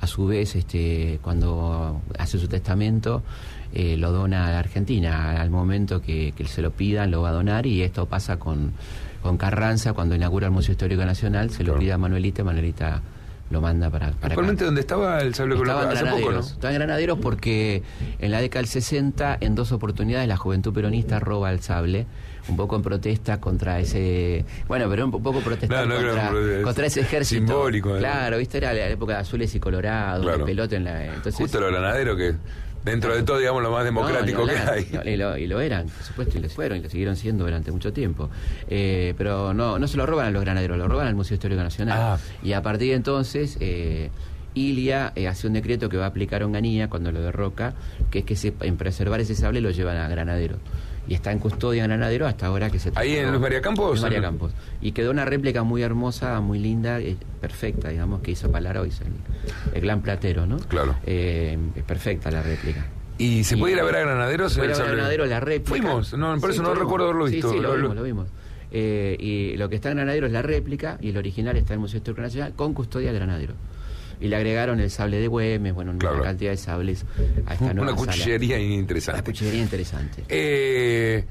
a 0.00 0.06
su 0.06 0.26
vez, 0.26 0.54
este, 0.54 1.18
cuando 1.22 2.00
hace 2.18 2.38
su 2.38 2.48
testamento, 2.48 3.22
eh, 3.74 3.96
lo 3.96 4.12
dona 4.12 4.46
a 4.46 4.52
la 4.52 4.58
Argentina. 4.60 5.40
Al 5.40 5.50
momento 5.50 6.00
que, 6.00 6.32
se 6.46 6.62
lo 6.62 6.70
pidan, 6.70 7.10
lo 7.10 7.22
va 7.22 7.30
a 7.30 7.32
donar 7.32 7.66
y 7.66 7.82
esto 7.82 8.06
pasa 8.06 8.38
con, 8.38 8.72
con 9.22 9.36
Carranza 9.36 9.92
cuando 9.92 10.14
inaugura 10.14 10.46
el 10.46 10.52
Museo 10.52 10.72
Histórico 10.72 11.04
Nacional, 11.04 11.50
se 11.50 11.64
lo 11.64 11.78
pide 11.78 11.92
a 11.92 11.98
Manuelita, 11.98 12.44
Manuelita 12.44 13.02
lo 13.50 13.60
manda 13.60 13.90
para, 13.90 14.10
para 14.12 14.28
¿Actualmente 14.28 14.64
dónde 14.64 14.80
estaba 14.80 15.20
el 15.20 15.34
sable 15.34 15.56
estaba 15.56 15.82
en 15.82 15.90
Granaderos, 15.90 16.52
Estaba 16.52 16.72
en 16.72 16.78
Granaderos 16.78 17.18
porque 17.18 17.82
en 18.18 18.30
la 18.30 18.40
década 18.40 18.62
del 18.62 18.68
60, 18.68 19.38
en 19.40 19.54
dos 19.54 19.70
oportunidades, 19.72 20.26
la 20.28 20.36
juventud 20.36 20.72
peronista 20.72 21.20
roba 21.20 21.50
el 21.50 21.60
sable 21.60 22.06
un 22.48 22.56
poco 22.56 22.76
en 22.76 22.82
protesta 22.82 23.40
contra 23.40 23.80
ese. 23.80 24.44
Bueno, 24.68 24.88
pero 24.88 25.04
un 25.06 25.10
poco 25.10 25.40
protestando 25.40 25.94
contra, 26.62 26.86
ese 26.86 27.00
ejército. 27.00 27.46
Simbólico. 27.46 27.96
Claro, 27.96 28.38
viste, 28.38 28.58
era 28.58 28.72
la 28.72 28.88
época 28.88 29.14
de 29.14 29.18
azules 29.20 29.54
y 29.54 29.60
colorados, 29.60 30.24
claro. 30.24 30.44
pelota 30.44 30.76
en 30.76 30.84
la. 30.84 31.06
Entonces, 31.06 31.36
Justo 31.36 31.60
los 31.60 31.70
granaderos 31.70 32.16
que. 32.16 32.34
Dentro 32.84 33.14
de 33.14 33.22
todo, 33.22 33.38
digamos, 33.38 33.62
lo 33.62 33.70
más 33.70 33.84
democrático 33.84 34.46
que 34.46 34.56
hay. 34.56 35.12
y, 35.12 35.16
lo, 35.16 35.38
y, 35.38 35.46
lo, 35.46 35.60
eran, 35.60 35.88
por 35.88 36.02
supuesto, 36.02 36.38
y 36.38 36.42
lo 36.42 36.48
fueron, 36.50 36.78
y 36.78 36.82
lo 36.82 36.90
siguieron 36.90 37.16
siendo 37.16 37.44
durante 37.44 37.72
mucho 37.72 37.92
tiempo. 37.92 38.28
Eh, 38.68 39.14
pero 39.16 39.54
no, 39.54 39.78
no 39.78 39.88
se 39.88 39.96
lo 39.96 40.04
roban 40.04 40.26
a 40.26 40.30
los 40.30 40.42
granaderos, 40.42 40.76
lo 40.76 40.86
roban 40.86 41.06
al 41.06 41.14
Museo 41.14 41.34
Histórico 41.34 41.62
Nacional. 41.62 41.98
Ah. 41.98 42.18
Y 42.42 42.52
a 42.52 42.62
partir 42.62 42.90
de 42.90 42.96
entonces, 42.96 43.56
eh, 43.60 44.10
Ilia 44.52 45.12
eh, 45.16 45.28
hace 45.28 45.46
un 45.46 45.54
decreto 45.54 45.88
que 45.88 45.96
va 45.96 46.04
a 46.04 46.08
aplicar 46.08 46.42
a 46.42 46.46
Onganía 46.46 46.90
cuando 46.90 47.10
lo 47.10 47.22
derroca, 47.22 47.74
que 48.10 48.20
es 48.20 48.24
que 48.26 48.36
se, 48.36 48.52
en 48.60 48.76
preservar 48.76 49.20
ese 49.20 49.34
sable 49.34 49.62
lo 49.62 49.70
llevan 49.70 49.96
a 49.96 50.08
Granadero 50.08 50.58
y 51.06 51.14
está 51.14 51.32
en 51.32 51.38
custodia 51.38 51.84
en 51.84 51.90
Granadero 51.90 52.26
hasta 52.26 52.46
ahora 52.46 52.70
que 52.70 52.78
se 52.78 52.92
¿Ahí 52.94 53.16
en 53.16 53.30
los 53.32 53.40
María 53.40 53.60
Campos? 53.60 54.00
María 54.00 54.20
Campos. 54.20 54.52
Y 54.80 54.92
quedó 54.92 55.10
una 55.10 55.24
réplica 55.24 55.62
muy 55.62 55.82
hermosa, 55.82 56.40
muy 56.40 56.58
linda, 56.58 57.00
eh, 57.00 57.16
perfecta, 57.40 57.88
digamos, 57.88 58.22
que 58.22 58.32
hizo 58.32 58.50
Palaro, 58.50 58.86
hizo 58.86 59.04
el, 59.74 59.80
Gran 59.80 60.02
Platero, 60.02 60.46
¿no? 60.46 60.58
Claro. 60.58 60.96
Eh, 61.06 61.58
es 61.74 61.82
perfecta 61.82 62.30
la 62.30 62.42
réplica. 62.42 62.86
¿Y 63.18 63.44
se 63.44 63.56
puede 63.56 63.74
ir 63.74 63.80
a 63.80 63.84
ver 63.84 63.96
a 63.96 64.00
Granaderos? 64.00 64.52
Se 64.52 64.60
puede 64.60 64.74
ir 64.74 64.80
a 64.80 64.84
Granaderos 64.84 65.28
la 65.28 65.40
réplica. 65.40 65.68
Fuimos, 65.68 66.14
no, 66.14 66.38
por 66.38 66.50
eso 66.50 66.62
no 66.62 66.74
recuerdo 66.74 67.06
haberlo 67.06 67.26
visto. 67.26 67.50
Sí, 67.50 67.56
sí, 67.56 67.62
lo, 67.62 67.74
vimos, 67.74 67.94
lo 67.94 68.02
vimos. 68.02 68.28
Eh, 68.72 69.16
y 69.20 69.56
lo 69.56 69.68
que 69.68 69.76
está 69.76 69.90
en 69.90 69.98
Granadero 69.98 70.26
es 70.26 70.32
la 70.32 70.42
réplica 70.42 70.98
y 71.00 71.10
el 71.10 71.16
original 71.16 71.56
está 71.56 71.74
en 71.74 71.78
el 71.78 71.80
Museo 71.80 71.98
Histórico 71.98 72.22
Nacional 72.22 72.54
con 72.54 72.74
custodia 72.74 73.12
de 73.12 73.18
Granadero 73.18 73.54
y 74.20 74.28
le 74.28 74.36
agregaron 74.36 74.80
el 74.80 74.90
sable 74.90 75.20
de 75.20 75.28
Güemes, 75.28 75.74
bueno, 75.74 75.92
una 75.92 76.22
cantidad 76.22 76.50
de 76.50 76.56
sables 76.56 77.04
a 77.46 77.54
esta 77.54 77.74
nueva 77.74 77.92
Una 77.92 77.96
cuchillería 77.96 78.58
interesante. 78.58 79.20
Una 79.20 79.24
cuchillería 79.24 79.62
interesante. 79.62 80.24
Eh, 80.28 81.24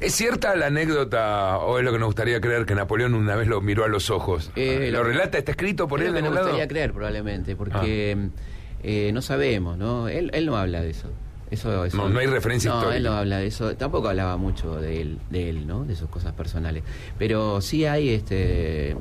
¿Es 0.00 0.14
cierta 0.14 0.54
la 0.56 0.66
anécdota, 0.66 1.58
o 1.58 1.78
es 1.78 1.84
lo 1.84 1.92
que 1.92 1.98
nos 1.98 2.06
gustaría 2.06 2.40
creer, 2.40 2.66
que 2.66 2.74
Napoleón 2.74 3.14
una 3.14 3.36
vez 3.36 3.48
lo 3.48 3.60
miró 3.60 3.84
a 3.84 3.88
los 3.88 4.10
ojos? 4.10 4.50
Eh, 4.56 4.90
¿Lo, 4.92 5.02
relata? 5.02 5.38
¿Está 5.38 5.52
escrito 5.52 5.88
por 5.88 6.00
él? 6.00 6.08
Lo 6.08 6.14
que 6.14 6.22
nos 6.22 6.34
gustaría 6.34 6.68
creer, 6.68 6.92
probablemente, 6.92 7.56
porque 7.56 8.16
ah. 8.16 8.40
eh, 8.82 9.10
no 9.12 9.22
sabemos, 9.22 9.76
¿no? 9.78 10.08
Él, 10.08 10.30
él 10.34 10.46
no 10.46 10.56
habla 10.56 10.82
de 10.82 10.90
eso. 10.90 11.08
Eso, 11.50 11.86
no, 11.92 12.08
no 12.08 12.18
hay 12.18 12.26
referencia 12.26 12.70
no, 12.70 12.76
histórica. 12.76 12.96
él 12.96 13.02
no 13.02 13.12
habla 13.12 13.38
de 13.38 13.46
eso. 13.46 13.76
Tampoco 13.76 14.08
hablaba 14.08 14.38
mucho 14.38 14.80
de 14.80 15.02
él, 15.02 15.18
de 15.28 15.50
él, 15.50 15.66
¿no? 15.66 15.84
De 15.84 15.94
sus 15.94 16.08
cosas 16.08 16.32
personales. 16.32 16.82
Pero 17.18 17.60
sí 17.60 17.84
hay 17.84 18.08
este 18.08 18.96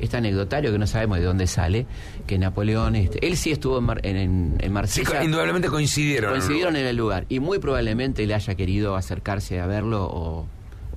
este 0.00 0.16
anecdotario 0.16 0.72
que 0.72 0.78
no 0.78 0.86
sabemos 0.86 1.18
de 1.18 1.24
dónde 1.24 1.46
sale, 1.46 1.86
que 2.26 2.38
Napoleón, 2.38 2.96
este, 2.96 3.26
él 3.26 3.36
sí 3.36 3.50
estuvo 3.50 3.78
en, 3.78 4.16
en, 4.16 4.56
en 4.58 4.72
Marsella. 4.72 5.20
Sí, 5.20 5.26
indudablemente 5.26 5.68
coincidieron. 5.68 6.30
Coincidieron 6.30 6.76
en 6.76 6.86
el 6.86 6.96
lugar. 6.96 7.26
Y 7.28 7.40
muy 7.40 7.58
probablemente 7.58 8.26
le 8.26 8.34
haya 8.34 8.54
querido 8.54 8.96
acercarse 8.96 9.60
a 9.60 9.66
verlo 9.66 10.04
o, 10.04 10.46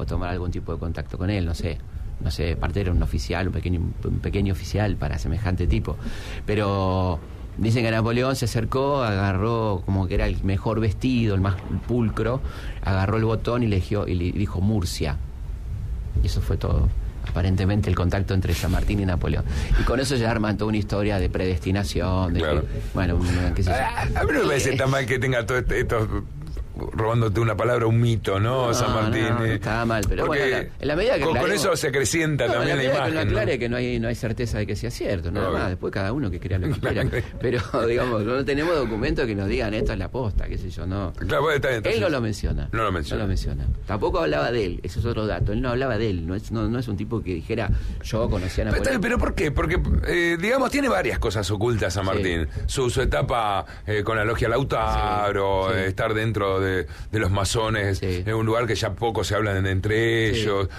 tomar 0.05 0.29
algún 0.29 0.51
tipo 0.51 0.73
de 0.73 0.79
contacto 0.79 1.17
con 1.17 1.29
él, 1.29 1.45
no 1.45 1.55
sé. 1.55 1.77
No 2.19 2.29
sé, 2.29 2.57
parte 2.57 2.81
era 2.81 2.91
un 2.91 3.01
oficial, 3.01 3.47
un 3.47 3.53
pequeño, 3.53 3.79
un 4.03 4.19
pequeño 4.19 4.51
oficial 4.51 4.97
para 4.97 5.17
semejante 5.17 5.65
tipo. 5.67 5.97
Pero 6.45 7.19
Dicen 7.57 7.83
que 7.83 7.91
Napoleón 7.91 8.35
se 8.35 8.45
acercó, 8.45 9.03
agarró 9.03 9.83
como 9.85 10.07
que 10.07 10.15
era 10.15 10.25
el 10.25 10.43
mejor 10.43 10.79
vestido, 10.79 11.35
el 11.35 11.41
más 11.41 11.55
pulcro, 11.87 12.41
agarró 12.81 13.17
el 13.17 13.25
botón 13.25 13.61
y 13.61 13.67
le 13.67 13.79
dijo 13.79 14.59
Murcia. 14.59 15.17
Y 16.23 16.25
eso 16.25 16.41
fue 16.41 16.57
todo 16.57 16.89
aparentemente 17.27 17.89
el 17.89 17.95
contacto 17.95 18.33
entre 18.33 18.53
San 18.53 18.71
Martín 18.71 18.99
y 18.99 19.05
Napoleón. 19.05 19.45
Y 19.79 19.83
con 19.83 19.99
eso 19.99 20.15
ya 20.15 20.31
arman 20.31 20.57
toda 20.57 20.69
una 20.69 20.77
historia 20.77 21.19
de 21.19 21.29
predestinación, 21.29 22.33
de 22.33 22.63
bueno, 22.93 23.19
qué 23.55 23.63
sé 23.63 23.71
yo. 23.71 24.19
A, 24.19 24.23
mí 24.23 24.31
no 24.33 24.39
me 24.41 24.45
parece 24.45 24.75
tan 24.75 24.89
mal 24.89 25.05
que 25.05 25.19
tenga 25.19 25.45
todo 25.45 25.57
este, 25.57 25.79
estos 25.79 26.07
robándote 26.75 27.39
una 27.39 27.55
palabra, 27.55 27.85
un 27.85 27.99
mito, 27.99 28.39
¿no? 28.39 28.73
San 28.73 28.93
Martín. 28.93 29.29
No, 29.29 29.45
eh. 29.45 29.55
estaba 29.55 29.85
mal, 29.85 30.03
pero 30.07 30.25
bueno, 30.25 30.43
en 30.43 30.87
la 30.87 30.95
medida 30.95 31.17
que 31.17 31.23
con, 31.23 31.37
con 31.37 31.51
eso 31.51 31.75
se 31.75 31.87
acrecienta 31.87 32.51
también 32.51 32.77
la, 32.77 32.83
imagen. 32.83 33.13
Que 33.13 33.19
aclare 33.19 33.59
que 33.59 33.69
no 33.69 33.77
hay, 33.77 33.99
no 33.99 34.07
hay 34.07 34.15
certeza 34.15 34.57
de 34.57 34.67
que 34.67 34.75
sea 34.75 34.91
cierto, 34.91 35.31
nada 35.31 35.51
más. 35.51 35.69
Después 35.69 35.93
cada 35.93 36.13
uno 36.13 36.29
que 36.31 36.39
crea 36.39 36.57
lo 36.59 36.73
que 36.73 36.79
quiera. 36.79 37.05
Pero, 37.39 37.61
digamos, 37.87 38.23
no 38.23 38.43
tenemos 38.43 38.75
documentos 38.75 39.25
que 39.25 39.35
nos 39.35 39.47
digan 39.47 39.73
esto 39.73 39.93
es 39.93 39.99
la 39.99 40.09
posta, 40.09 40.47
qué 40.47 40.57
sé 40.57 40.69
yo, 40.69 40.85
no. 40.85 41.13
Claro, 41.13 41.51
está 41.51 41.69
bien, 41.69 41.81
él 41.85 42.01
no 42.01 42.09
lo 42.09 42.21
menciona. 42.21 42.69
No 42.71 42.83
lo 42.83 42.91
menciona. 42.91 43.19
No 43.19 43.23
lo 43.25 43.27
menciona. 43.29 43.65
Tampoco 43.85 44.19
hablaba 44.19 44.51
de 44.51 44.65
él, 44.65 44.79
ese 44.83 44.99
es 44.99 45.05
otro 45.05 45.25
dato. 45.25 45.53
Él 45.53 45.61
no 45.61 45.69
hablaba 45.69 45.97
de 45.97 46.09
él, 46.09 46.25
no 46.25 46.35
es, 46.35 46.51
no, 46.51 46.67
no 46.67 46.79
es 46.79 46.87
un 46.87 46.97
tipo 46.97 47.21
que 47.21 47.33
dijera 47.33 47.69
yo 48.03 48.29
conocía 48.29 48.63
a 48.63 48.65
Napoleón. 48.65 48.85
Pero, 48.85 49.01
pero 49.01 49.17
¿por 49.17 49.35
qué? 49.35 49.51
Porque, 49.51 49.81
eh, 50.07 50.37
digamos, 50.39 50.71
tiene 50.71 50.89
varias 50.89 51.19
cosas 51.19 51.49
ocultas 51.51 51.93
San 51.93 52.05
Martín. 52.05 52.47
Su, 52.65 52.89
su, 52.89 53.01
etapa 53.01 53.65
eh, 53.85 54.03
con 54.03 54.17
la 54.17 54.25
logia 54.25 54.49
Lautaro, 54.49 55.73
estar 55.73 56.13
dentro 56.13 56.59
de, 56.59 56.62
de 56.63 56.87
los 57.11 57.31
masones, 57.31 58.01
en 58.01 58.33
un 58.33 58.45
lugar 58.45 58.65
que 58.65 58.75
ya 58.75 58.93
poco 58.93 59.23
se 59.23 59.35
hablan 59.35 59.65
entre 59.65 60.29
ellos 60.29 60.69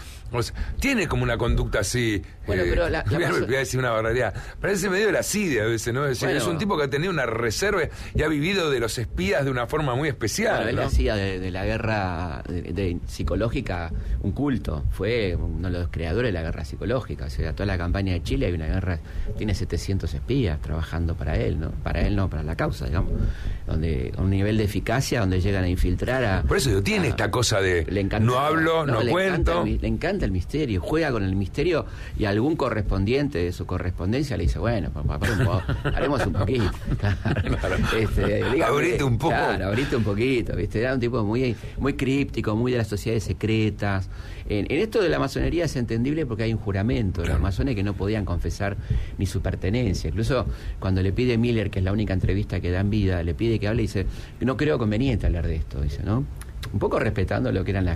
tiene 0.80 1.06
como 1.06 1.22
una 1.22 1.38
conducta 1.38 1.80
así. 1.80 2.22
Bueno, 2.46 2.62
eh, 2.62 2.66
pero 2.68 2.88
la, 2.88 3.04
voy 3.04 3.54
a 3.54 3.58
decir 3.58 3.80
una 3.80 3.90
barbaridad. 3.90 4.34
Parece 4.60 4.90
medio 4.90 5.06
de 5.06 5.12
la 5.12 5.22
CIDE 5.22 5.62
a 5.62 5.66
veces, 5.66 5.94
¿no? 5.94 6.06
Es, 6.06 6.22
es, 6.22 6.46
un 6.46 6.58
tipo 6.58 6.76
que 6.76 6.84
ha 6.84 6.90
tenido 6.90 7.12
una 7.12 7.26
reserva 7.26 7.82
y 8.14 8.22
ha 8.22 8.28
vivido 8.28 8.70
de 8.70 8.80
los 8.80 8.98
espías 8.98 9.44
de 9.44 9.50
una 9.50 9.66
forma 9.66 9.94
muy 9.94 10.08
especial. 10.08 10.64
Bueno, 10.64 10.82
él 10.82 10.86
hacía 10.86 11.16
de, 11.16 11.50
la 11.50 11.64
guerra 11.64 12.42
de, 12.46 12.98
psicológica 13.06 13.90
un 14.22 14.32
culto. 14.32 14.84
Fue 14.90 15.36
uno 15.36 15.70
de 15.70 15.78
los 15.78 15.88
creadores 15.88 16.28
de 16.28 16.32
la 16.32 16.42
guerra 16.42 16.64
psicológica. 16.64 17.26
O 17.26 17.30
sea, 17.30 17.52
toda 17.52 17.66
la 17.66 17.78
campaña 17.78 18.12
de 18.12 18.22
Chile 18.22 18.46
hay 18.46 18.52
una 18.52 18.66
guerra. 18.66 18.98
Tiene 19.36 19.54
700 19.54 20.12
espías 20.12 20.60
trabajando 20.60 21.14
para 21.14 21.36
él, 21.36 21.58
¿no? 21.58 21.70
Para 21.70 22.02
él 22.02 22.16
no, 22.16 22.28
para 22.28 22.42
la 22.42 22.56
causa, 22.56 22.86
digamos. 22.86 23.12
Donde, 23.66 24.12
a 24.16 24.20
un 24.20 24.30
nivel 24.30 24.58
de 24.58 24.64
eficacia 24.64 25.20
donde 25.20 25.40
llegan 25.40 25.64
a 25.64 25.68
infiltrar 25.68 26.24
a. 26.24 26.42
Por 26.42 26.56
eso 26.56 26.82
tiene 26.82 27.08
esta 27.08 27.30
cosa 27.30 27.60
de. 27.60 27.86
Le 27.88 28.00
encanta, 28.00 28.24
no 28.24 28.38
hablo, 28.38 28.86
no, 28.86 29.00
cuento. 29.06 29.64
le 29.64 29.88
encanta 29.88 30.24
el 30.24 30.32
misterio, 30.32 30.80
juega 30.80 31.10
con 31.10 31.22
el 31.22 31.34
misterio 31.34 31.86
y 32.18 32.24
algún 32.34 32.56
correspondiente 32.56 33.38
de 33.38 33.52
su 33.52 33.66
correspondencia 33.66 34.36
le 34.36 34.44
dice, 34.44 34.58
bueno, 34.58 34.90
papá, 34.90 35.18
haremos 35.84 36.24
un 36.26 36.32
poquito. 36.32 36.70
Este, 37.94 38.62
abrite 38.62 39.04
un 39.04 39.18
poco. 39.18 39.34
Claro, 39.34 39.66
abrite 39.66 39.96
un 39.96 40.04
poquito, 40.04 40.56
¿viste? 40.56 40.80
Era 40.80 40.94
un 40.94 41.00
tipo 41.00 41.22
muy, 41.24 41.54
muy 41.78 41.94
críptico, 41.94 42.56
muy 42.56 42.72
de 42.72 42.78
las 42.78 42.88
sociedades 42.88 43.24
secretas. 43.24 44.08
En, 44.48 44.66
esto 44.70 45.00
de 45.00 45.08
la 45.08 45.18
masonería 45.18 45.64
es 45.64 45.76
entendible 45.76 46.26
porque 46.26 46.42
hay 46.44 46.52
un 46.52 46.58
juramento 46.58 47.22
de 47.22 47.28
los 47.28 47.40
masones 47.40 47.74
que 47.74 47.82
no 47.82 47.94
podían 47.94 48.24
confesar 48.24 48.76
ni 49.18 49.26
su 49.26 49.40
pertenencia. 49.40 50.08
Incluso 50.08 50.46
cuando 50.78 51.02
le 51.02 51.12
pide 51.12 51.38
Miller, 51.38 51.70
que 51.70 51.78
es 51.78 51.84
la 51.84 51.92
única 51.92 52.12
entrevista 52.12 52.60
que 52.60 52.70
da 52.70 52.80
en 52.80 52.90
vida, 52.90 53.22
le 53.22 53.34
pide 53.34 53.58
que 53.58 53.68
hable 53.68 53.82
y 53.82 53.86
dice, 53.86 54.06
no 54.40 54.56
creo 54.56 54.78
conveniente 54.78 55.26
hablar 55.26 55.46
de 55.46 55.56
esto, 55.56 55.80
dice, 55.80 56.02
¿no? 56.02 56.24
Un 56.75 56.81
poco 56.81 56.99
respetando 56.99 57.52
lo 57.52 57.64
que 57.64 57.71
eran 57.71 57.87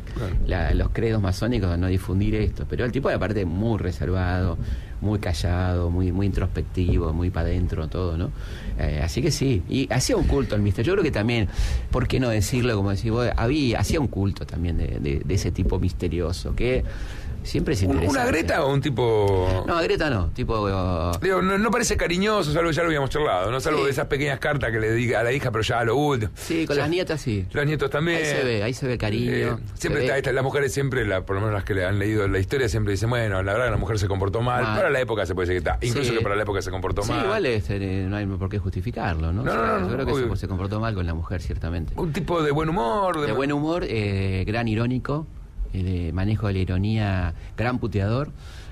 los 0.74 0.88
credos 0.90 1.20
masónicos 1.20 1.68
de 1.68 1.78
no 1.78 1.88
difundir 1.88 2.36
esto, 2.36 2.64
pero 2.70 2.84
el 2.84 2.92
tipo 2.92 3.08
de 3.08 3.16
aparte 3.16 3.44
muy 3.44 3.76
reservado, 3.76 4.56
muy 5.00 5.18
callado, 5.18 5.90
muy 5.90 6.12
muy 6.12 6.26
introspectivo, 6.26 7.12
muy 7.12 7.30
para 7.30 7.48
adentro 7.48 7.88
todo, 7.88 8.16
¿no? 8.16 8.30
Eh, 8.78 9.00
así 9.02 9.20
que 9.20 9.32
sí, 9.32 9.64
y 9.68 9.92
hacía 9.92 10.16
un 10.16 10.28
culto 10.28 10.54
al 10.54 10.62
misterio. 10.62 10.92
Yo 10.92 10.94
creo 10.94 11.02
que 11.02 11.10
también, 11.10 11.48
¿por 11.90 12.06
qué 12.06 12.20
no 12.20 12.28
decirlo 12.28 12.76
como 12.76 12.90
decís 12.90 13.10
vos? 13.10 13.28
Había, 13.36 13.80
hacía 13.80 13.98
un 13.98 14.06
culto 14.06 14.46
también 14.46 14.78
de, 14.78 15.22
de 15.24 15.34
ese 15.34 15.50
tipo 15.50 15.80
misterioso, 15.80 16.54
que 16.54 16.84
Siempre 17.48 17.72
es 17.72 17.82
interesante. 17.82 18.10
¿Una 18.10 18.26
Greta 18.26 18.62
o 18.62 18.74
un 18.74 18.82
tipo.? 18.82 19.64
No, 19.66 19.80
Greta 19.80 20.10
no, 20.10 20.28
tipo. 20.28 20.60
Uh, 20.60 21.18
Digo, 21.18 21.40
no, 21.40 21.70
parece 21.70 21.96
cariñoso, 21.96 22.52
salvo 22.52 22.70
ya 22.72 22.82
lo 22.82 22.88
habíamos 22.88 23.08
charlado, 23.08 23.50
¿no? 23.50 23.58
Salvo 23.58 23.86
de 23.86 23.90
esas 23.90 24.06
pequeñas 24.06 24.38
cartas 24.38 24.70
que 24.70 24.78
le 24.78 24.92
diga 24.92 25.20
a 25.20 25.22
la 25.22 25.32
hija, 25.32 25.50
pero 25.50 25.62
ya 25.62 25.80
a 25.80 25.84
lo 25.84 25.96
último. 25.96 26.30
Sí, 26.34 26.66
con 26.66 26.76
las 26.76 26.90
nietas 26.90 27.22
sí. 27.22 27.46
Los 27.52 27.64
nietos 27.64 27.88
también. 27.88 28.18
Ahí 28.18 28.26
se 28.26 28.44
ve, 28.44 28.62
ahí 28.62 28.74
se 28.74 28.86
ve 28.86 28.98
cariño. 28.98 29.32
Eh, 29.32 29.56
siempre 29.72 30.02
está 30.02 30.18
esta, 30.18 30.30
las 30.30 30.44
mujeres 30.44 30.74
siempre, 30.74 31.06
la, 31.06 31.24
por 31.24 31.36
lo 31.36 31.40
menos 31.40 31.54
las 31.54 31.64
que 31.64 31.72
le 31.72 31.86
han 31.86 31.98
leído 31.98 32.28
la 32.28 32.38
historia, 32.38 32.68
siempre 32.68 32.92
dicen, 32.92 33.08
bueno, 33.08 33.42
la 33.42 33.52
verdad 33.52 33.66
que 33.68 33.70
la 33.70 33.76
mujer 33.78 33.98
se 33.98 34.08
comportó 34.08 34.42
mal. 34.42 34.64
Para 34.64 34.90
la 34.90 35.00
época 35.00 35.24
se 35.24 35.34
puede 35.34 35.48
decir 35.48 35.62
que 35.62 35.70
está. 35.70 35.86
Incluso 35.86 36.12
que 36.12 36.20
para 36.20 36.36
la 36.36 36.42
época 36.42 36.60
se 36.60 36.70
comportó 36.70 37.02
mal. 37.04 37.18
Sí, 37.18 37.24
igual 37.24 37.46
este, 37.46 37.78
no 37.78 38.16
hay 38.16 38.26
por 38.26 38.50
qué 38.50 38.58
justificarlo, 38.58 39.32
¿no? 39.32 39.42
No, 39.42 39.54
no, 39.54 39.80
no, 39.80 39.88
yo 39.88 39.94
creo 39.94 40.28
que 40.30 40.36
se, 40.36 40.48
comportó 40.48 40.80
mal 40.80 40.94
con 40.94 41.06
la 41.06 41.14
mujer, 41.14 41.40
ciertamente. 41.40 41.94
Un 41.96 42.12
tipo 42.12 42.42
de 42.42 42.50
buen 42.50 42.68
humor. 42.68 43.18
De, 43.22 43.32
buen 43.32 43.52
humor, 43.52 43.86
eh, 43.88 44.44
gran 44.46 44.68
irónico 44.68 45.26
de 45.72 46.12
manejo 46.12 46.46
de 46.48 46.54
la 46.54 46.58
ironía, 46.60 47.34
gran 47.56 47.78
puteador. 47.78 48.30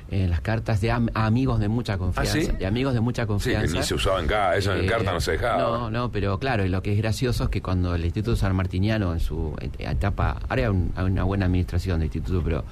En 0.09 0.31
las 0.31 0.41
cartas 0.41 0.81
de 0.81 0.93
amigos 0.93 1.59
de 1.59 1.67
mucha 1.67 1.99
confianza. 1.99 2.39
¿Ah, 2.39 2.57
De 2.57 2.65
amigos 2.65 2.95
de 2.95 3.01
mucha 3.01 3.27
confianza. 3.27 3.67
Sí, 3.67 3.77
ni 3.77 3.83
se 3.83 3.95
usaba 3.97 4.21
en 4.21 4.29
cada, 4.29 4.55
eso 4.55 4.73
en 4.73 4.85
eh, 4.85 4.87
carta 4.87 5.13
no 5.13 5.21
se 5.21 5.33
dejaba. 5.33 5.59
No, 5.59 5.91
no, 5.91 6.13
pero 6.13 6.39
claro, 6.39 6.65
lo 6.65 6.81
que 6.81 6.93
es 6.93 6.99
gracioso 6.99 7.43
es 7.43 7.51
que 7.51 7.61
cuando 7.61 7.93
el 7.93 8.05
Instituto 8.05 8.37
San 8.37 8.55
Martiniano 8.55 9.13
en 9.13 9.19
su 9.19 9.57
etapa, 9.79 10.37
ahora 10.49 10.71
hay 10.95 11.05
una 11.07 11.25
buena 11.25 11.47
administración 11.47 11.99
de 11.99 12.07
instituto, 12.07 12.41
pero 12.45 12.65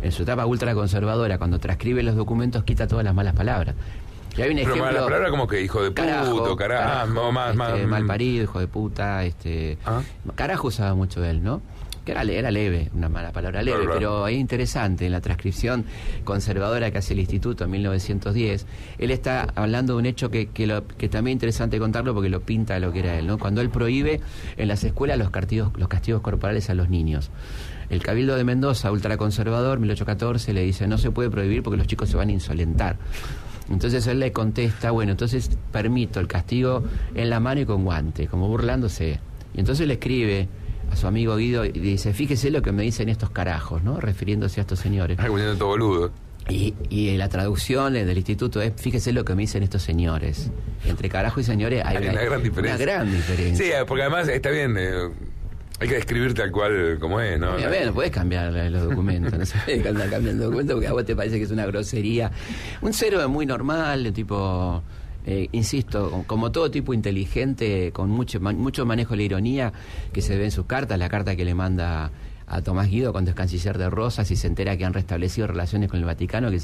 en 0.00 0.10
su 0.12 0.22
etapa 0.22 0.46
ultraconservadora, 0.46 1.36
cuando 1.36 1.58
transcribe 1.58 2.02
los 2.02 2.16
documentos, 2.16 2.64
quita 2.64 2.86
todas 2.86 3.04
las 3.04 3.14
malas 3.14 3.34
palabras. 3.34 3.74
Y 4.38 4.40
hay 4.40 4.50
un 4.50 4.56
pero 4.56 4.70
ejemplo, 4.72 5.04
palabra 5.04 5.28
como 5.28 5.46
que 5.46 5.60
hijo 5.60 5.82
de 5.82 5.90
puto, 5.90 6.56
carajo, 6.56 7.32
más, 7.32 7.50
este, 7.50 7.86
mal 7.86 8.06
parido, 8.06 8.44
hijo 8.44 8.60
de 8.60 8.68
puta, 8.68 9.24
este, 9.24 9.76
¿Ah? 9.84 10.00
carajo 10.36 10.68
usaba 10.68 10.94
mucho 10.94 11.22
él, 11.24 11.42
¿no? 11.42 11.60
Era, 12.12 12.22
era 12.22 12.50
leve, 12.50 12.90
una 12.94 13.08
mala 13.08 13.32
palabra 13.32 13.62
leve, 13.62 13.86
pero 13.92 14.28
es 14.28 14.36
interesante 14.36 15.06
en 15.06 15.12
la 15.12 15.20
transcripción 15.20 15.84
conservadora 16.24 16.90
que 16.90 16.98
hace 16.98 17.14
el 17.14 17.20
instituto 17.20 17.64
en 17.64 17.70
1910, 17.70 18.66
él 18.98 19.10
está 19.10 19.48
hablando 19.54 19.94
de 19.94 19.98
un 20.00 20.06
hecho 20.06 20.30
que, 20.30 20.48
que, 20.48 20.66
lo, 20.66 20.86
que 20.86 21.08
también 21.08 21.32
es 21.32 21.36
interesante 21.36 21.78
contarlo 21.78 22.14
porque 22.14 22.28
lo 22.28 22.40
pinta 22.40 22.78
lo 22.78 22.92
que 22.92 23.00
era 23.00 23.18
él, 23.18 23.26
¿no? 23.26 23.38
Cuando 23.38 23.60
él 23.60 23.70
prohíbe 23.70 24.20
en 24.56 24.68
las 24.68 24.84
escuelas 24.84 25.18
los 25.18 25.30
castigos, 25.30 25.72
los 25.76 25.88
castigos 25.88 26.20
corporales 26.20 26.70
a 26.70 26.74
los 26.74 26.88
niños. 26.88 27.30
El 27.90 28.02
Cabildo 28.02 28.36
de 28.36 28.44
Mendoza, 28.44 28.92
ultraconservador, 28.92 29.78
1814, 29.78 30.52
le 30.52 30.62
dice, 30.62 30.86
no 30.86 30.98
se 30.98 31.10
puede 31.10 31.30
prohibir 31.30 31.62
porque 31.62 31.78
los 31.78 31.86
chicos 31.86 32.10
se 32.10 32.16
van 32.16 32.28
a 32.28 32.32
insolentar. 32.32 32.96
Entonces 33.70 34.06
él 34.06 34.20
le 34.20 34.32
contesta, 34.32 34.90
bueno, 34.90 35.12
entonces 35.12 35.50
permito 35.72 36.20
el 36.20 36.26
castigo 36.26 36.84
en 37.14 37.30
la 37.30 37.40
mano 37.40 37.60
y 37.60 37.66
con 37.66 37.84
guante, 37.84 38.26
como 38.26 38.48
burlándose. 38.48 39.20
Y 39.54 39.60
entonces 39.60 39.86
le 39.86 39.94
escribe 39.94 40.48
a 40.90 40.96
su 40.96 41.06
amigo 41.06 41.36
Guido 41.36 41.64
y 41.64 41.72
dice, 41.72 42.12
fíjese 42.12 42.50
lo 42.50 42.62
que 42.62 42.72
me 42.72 42.82
dicen 42.82 43.08
estos 43.08 43.30
carajos, 43.30 43.82
¿no? 43.82 44.00
Refiriéndose 44.00 44.60
a 44.60 44.62
estos 44.62 44.78
señores. 44.78 45.18
Ay, 45.20 45.30
todo 45.58 45.68
boludo. 45.68 46.10
Y, 46.48 46.74
y 46.88 47.16
la 47.18 47.28
traducción 47.28 47.92
del 47.92 48.16
instituto 48.16 48.62
es, 48.62 48.72
fíjese 48.76 49.12
lo 49.12 49.24
que 49.24 49.34
me 49.34 49.42
dicen 49.42 49.62
estos 49.62 49.82
señores. 49.82 50.50
Entre 50.86 51.08
carajo 51.08 51.40
y 51.40 51.44
señores 51.44 51.82
hay, 51.84 51.98
una, 51.98 52.22
gran 52.22 52.42
diferencia. 52.42 52.76
Una 52.76 52.92
gran 52.92 53.12
diferencia. 53.12 53.66
Sí, 53.66 53.72
porque 53.86 54.02
además 54.02 54.28
está 54.28 54.50
bien... 54.50 54.76
Eh, 54.78 55.10
hay 55.80 55.88
que 55.88 55.94
describir 55.94 56.34
tal 56.34 56.50
cual 56.50 56.98
como 56.98 57.20
es, 57.20 57.38
¿no? 57.38 57.56
Bien, 57.56 57.86
no 57.86 57.94
puedes 57.94 58.10
cambiar 58.10 58.52
los 58.52 58.82
documentos, 58.82 59.38
no 59.38 59.46
se 59.46 59.56
puede 59.58 59.88
andar 59.88 60.10
cambiando 60.10 60.44
documentos 60.44 60.74
porque 60.74 60.88
a 60.88 60.92
vos 60.92 61.04
te 61.04 61.14
parece 61.14 61.38
que 61.38 61.44
es 61.44 61.50
una 61.52 61.66
grosería. 61.66 62.32
Un 62.80 62.92
cero 62.92 63.28
muy 63.28 63.46
normal, 63.46 64.12
tipo 64.12 64.82
eh, 65.26 65.48
insisto, 65.52 66.24
como 66.26 66.50
todo 66.52 66.70
tipo 66.70 66.94
inteligente, 66.94 67.92
con 67.92 68.10
mucho, 68.10 68.40
mucho 68.40 68.86
manejo 68.86 69.10
de 69.10 69.16
la 69.18 69.22
ironía 69.22 69.72
que 70.12 70.22
se 70.22 70.36
ve 70.36 70.44
en 70.44 70.50
sus 70.50 70.66
cartas, 70.66 70.98
la 70.98 71.08
carta 71.08 71.36
que 71.36 71.44
le 71.44 71.54
manda 71.54 72.10
a 72.48 72.62
Tomás 72.62 72.88
Guido 72.88 73.12
cuando 73.12 73.30
es 73.30 73.36
canciller 73.36 73.76
de 73.76 73.90
Rosas 73.90 74.30
y 74.30 74.36
se 74.36 74.46
entera 74.46 74.76
que 74.76 74.84
han 74.84 74.94
restablecido 74.94 75.46
relaciones 75.46 75.90
con 75.90 76.00
el 76.00 76.06
Vaticano, 76.06 76.50
que 76.50 76.58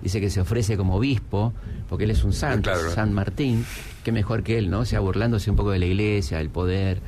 dice 0.00 0.20
que 0.20 0.30
se 0.30 0.40
ofrece 0.40 0.76
como 0.76 0.96
obispo, 0.96 1.52
porque 1.88 2.04
él 2.04 2.10
es 2.10 2.22
un 2.24 2.32
santo, 2.32 2.70
San 2.94 3.12
Martín, 3.12 3.64
qué 4.04 4.12
mejor 4.12 4.42
que 4.42 4.58
él, 4.58 4.70
¿no? 4.70 4.80
O 4.80 4.84
sea, 4.84 5.00
burlándose 5.00 5.50
un 5.50 5.56
poco 5.56 5.72
de 5.72 5.80
la 5.80 5.86
iglesia, 5.86 6.38
del 6.38 6.50
poder. 6.50 7.00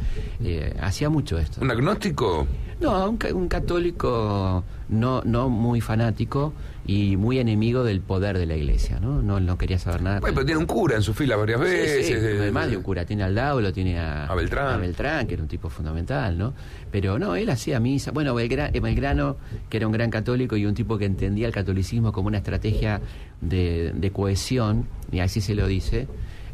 Eh, 0.43 0.75
hacía 0.81 1.09
mucho 1.09 1.39
esto. 1.39 1.61
¿Un 1.61 1.71
agnóstico? 1.71 2.47
No, 2.81 3.11
un, 3.11 3.19
un 3.33 3.49
católico 3.49 4.65
no, 4.89 5.23
no 5.25 5.49
muy 5.49 5.81
fanático 5.81 6.53
y 6.87 7.17
muy 7.17 7.39
enemigo 7.39 7.83
del 7.83 8.01
poder 8.01 8.39
de 8.39 8.47
la 8.47 8.55
iglesia, 8.57 9.01
¿no? 9.01 9.21
No, 9.21 9.41
no 9.41 9.59
quería 9.59 9.79
saber 9.79 10.03
nada. 10.03 10.21
Bueno, 10.21 10.35
pero 10.35 10.47
tiene 10.47 10.61
un 10.61 10.67
cura 10.67 10.97
en 10.97 11.03
su 11.03 11.15
fila 11.15 11.35
varias 11.37 11.59
veces. 11.59 12.07
Sí, 12.07 12.13
además 12.13 12.71
de 12.71 12.77
un 12.77 12.83
cura, 12.83 13.05
tiene 13.05 13.25
al 13.25 13.35
lado, 13.35 13.61
lo 13.61 13.73
tiene 13.73 13.99
a, 13.99 14.33
Beltrán. 14.35 14.81
Beltrán, 14.81 15.27
que 15.27 15.35
era 15.35 15.43
un 15.43 15.49
tipo 15.49 15.69
fundamental, 15.69 16.39
¿no? 16.39 16.55
Pero 16.93 17.19
no, 17.19 17.35
él 17.35 17.51
hacía 17.51 17.81
misa. 17.81 18.13
Bueno, 18.13 18.35
Belgrano, 18.35 19.37
que 19.69 19.77
era 19.77 19.87
un 19.87 19.93
gran 19.93 20.11
católico 20.11 20.57
y 20.57 20.65
un 20.65 20.75
tipo 20.75 20.97
que 20.97 21.07
entendía 21.07 21.49
el 21.49 21.53
catolicismo 21.53 22.13
como 22.13 22.29
una 22.29 22.39
estrategia 22.39 23.01
de, 23.41 23.93
de 23.95 24.11
cohesión, 24.13 24.87
y 25.11 25.19
así 25.19 25.41
se 25.41 25.57
lo 25.57 25.67
dice, 25.67 26.07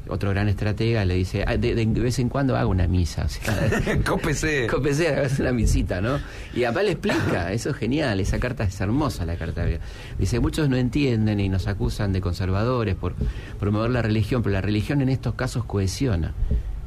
otro 0.09 0.31
gran 0.31 0.49
estratega 0.49 1.05
le 1.05 1.15
dice, 1.15 1.45
ah, 1.47 1.57
de, 1.57 1.75
vez 1.87 2.19
en 2.19 2.29
cuando 2.29 2.57
hago 2.57 2.71
una 2.71 2.87
misa. 2.87 3.27
O 3.27 4.05
Cópese. 4.05 4.67
Cópese, 4.71 5.15
una 5.41 5.53
misita, 5.53 6.01
¿no? 6.01 6.19
Y 6.55 6.65
apá 6.65 6.83
le 6.83 6.93
explica, 6.93 7.53
eso 7.53 7.71
es 7.71 7.77
genial, 7.77 8.21
esa 8.21 8.39
carta 8.39 8.65
es 8.65 8.81
hermosa, 8.81 9.25
la 9.25 9.37
carta. 9.37 9.65
Dice, 10.19 10.41
muchos 10.41 10.69
no 10.69 10.77
entienden 10.77 11.41
y 11.41 11.49
nos 11.49 11.67
acusan 11.67 12.13
de 12.13 12.21
conservadores 12.21 12.97
por 12.97 13.15
promover 13.59 13.91
la 13.91 14.03
religión, 14.03 14.43
pero 14.43 14.55
la 14.55 14.61
religión 14.61 15.01
en 15.03 15.09
estos 15.09 15.35
casos 15.35 15.65
cohesiona. 15.65 16.35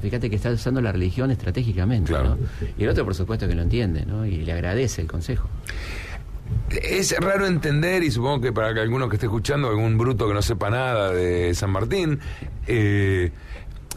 Fíjate 0.02 0.30
que 0.30 0.36
está 0.36 0.52
usando 0.52 0.82
la 0.82 0.92
religión 0.92 1.32
estratégicamente, 1.32 2.12
¿no? 2.12 2.38
Y 2.78 2.84
el 2.84 2.90
otro, 2.90 3.06
por 3.06 3.16
supuesto, 3.16 3.48
que 3.48 3.56
lo 3.56 3.64
entiende, 3.64 4.06
¿no? 4.06 4.26
Y 4.26 4.44
le 4.44 4.52
agradece 4.52 5.02
el 5.02 5.08
consejo. 5.08 5.50
Es 6.82 7.16
raro 7.20 7.46
entender, 7.48 8.04
y 8.04 8.12
supongo 8.12 8.42
que 8.42 8.52
para 8.52 8.74
que 8.74 8.80
alguno 8.80 9.08
que 9.10 9.16
esté 9.16 9.28
escuchando, 9.28 9.70
algún 9.70 9.98
bruto 9.98 10.28
que 10.28 10.34
no 10.34 10.42
sepa 10.42 10.70
nada 10.70 11.12
de 11.12 11.54
San 11.54 11.70
Martín, 11.72 12.20
eh, 12.68 13.32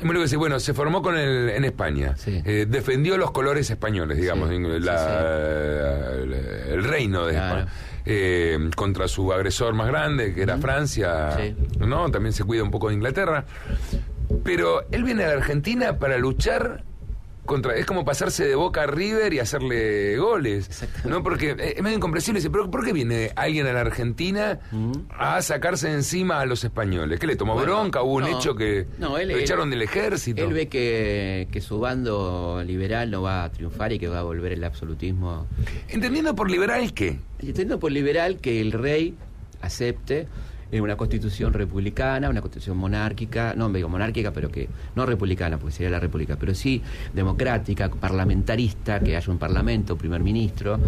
Bueno, 0.03 0.61
se 0.61 0.75
formó 0.75 1.03
con 1.03 1.17
el, 1.17 1.49
en 1.51 1.65
España. 1.65 2.15
Eh, 2.27 2.67
defendió 2.69 3.17
los 3.19 3.33
colores 3.33 3.69
españoles, 3.71 4.17
digamos, 4.19 4.51
el 4.51 4.85
reino 6.85 7.27
de 7.27 7.35
España. 7.35 7.67
Eh, 8.11 8.71
contra 8.75 9.07
su 9.09 9.33
agresor 9.33 9.75
más 9.75 9.89
grande, 9.89 10.33
que 10.33 10.43
era 10.43 10.57
Francia, 10.59 11.37
¿no? 11.79 12.11
También 12.11 12.33
se 12.33 12.45
cuida 12.45 12.63
un 12.63 12.71
poco 12.71 12.89
de 12.89 12.95
Inglaterra. 12.95 13.45
Pero 14.45 14.87
él 14.91 15.05
viene 15.05 15.25
a 15.25 15.29
la 15.29 15.35
Argentina 15.35 15.99
para 15.99 16.17
luchar 16.17 16.85
es 17.75 17.87
como 17.87 18.05
pasarse 18.05 18.47
de 18.47 18.55
Boca 18.55 18.83
a 18.83 18.87
River 18.87 19.33
y 19.33 19.39
hacerle 19.39 20.17
goles. 20.19 20.69
¿no? 21.05 21.23
Porque 21.23 21.57
es 21.77 21.83
medio 21.83 21.97
incomprensible. 21.97 22.41
¿pero 22.51 22.71
¿por 22.71 22.85
qué 22.85 22.93
viene 22.93 23.33
alguien 23.37 23.67
a 23.67 23.73
la 23.73 23.81
Argentina 23.81 24.61
a 25.11 25.41
sacarse 25.43 25.93
encima 25.93 26.41
a 26.41 26.47
los 26.47 26.65
españoles? 26.65 27.19
¿Qué 27.19 27.27
le 27.27 27.37
tomó 27.37 27.57
bronca? 27.57 28.03
¿Hubo 28.03 28.15
un 28.15 28.27
hecho 28.27 28.55
que 28.55 28.87
lo 28.99 29.19
echaron 29.19 29.71
del 29.71 29.83
ejército? 29.83 30.45
Él 30.45 30.53
ve 30.53 30.69
que, 30.69 31.49
que 31.51 31.61
su 31.61 31.79
bando 31.81 32.63
liberal 32.65 33.11
no 33.11 33.23
va 33.23 33.45
a 33.45 33.53
triunfar 33.53 33.93
y 33.93 33.99
que 33.99 34.09
va 34.09 34.21
a 34.21 34.23
volver 34.23 34.53
el 34.53 34.65
absolutismo. 34.65 35.47
¿Entendiendo 35.89 36.35
por 36.35 36.51
liberal 36.51 36.93
qué? 36.93 37.19
Entendiendo 37.39 37.79
por 37.79 37.93
liberal 37.93 38.39
que 38.39 38.61
el 38.61 38.73
rey 38.73 39.15
acepte 39.61 40.29
una 40.73 40.97
constitución 40.97 41.53
republicana, 41.53 42.29
una 42.29 42.41
constitución 42.41 42.77
monárquica, 42.77 43.55
no 43.57 43.69
digo 43.71 43.89
monárquica, 43.89 44.33
pero 44.33 44.51
que 44.51 44.69
no 44.95 45.07
republicana, 45.07 45.59
porque 45.59 45.75
sería 45.75 45.91
la 45.91 46.01
república, 46.01 46.37
pero 46.37 46.55
sí 46.55 46.83
democrática, 47.15 47.89
parlamentarista, 47.89 49.01
que 49.01 49.17
haya 49.17 49.33
un 49.33 49.39
parlamento, 49.39 49.97
primer 49.97 50.23
ministro, 50.23 50.79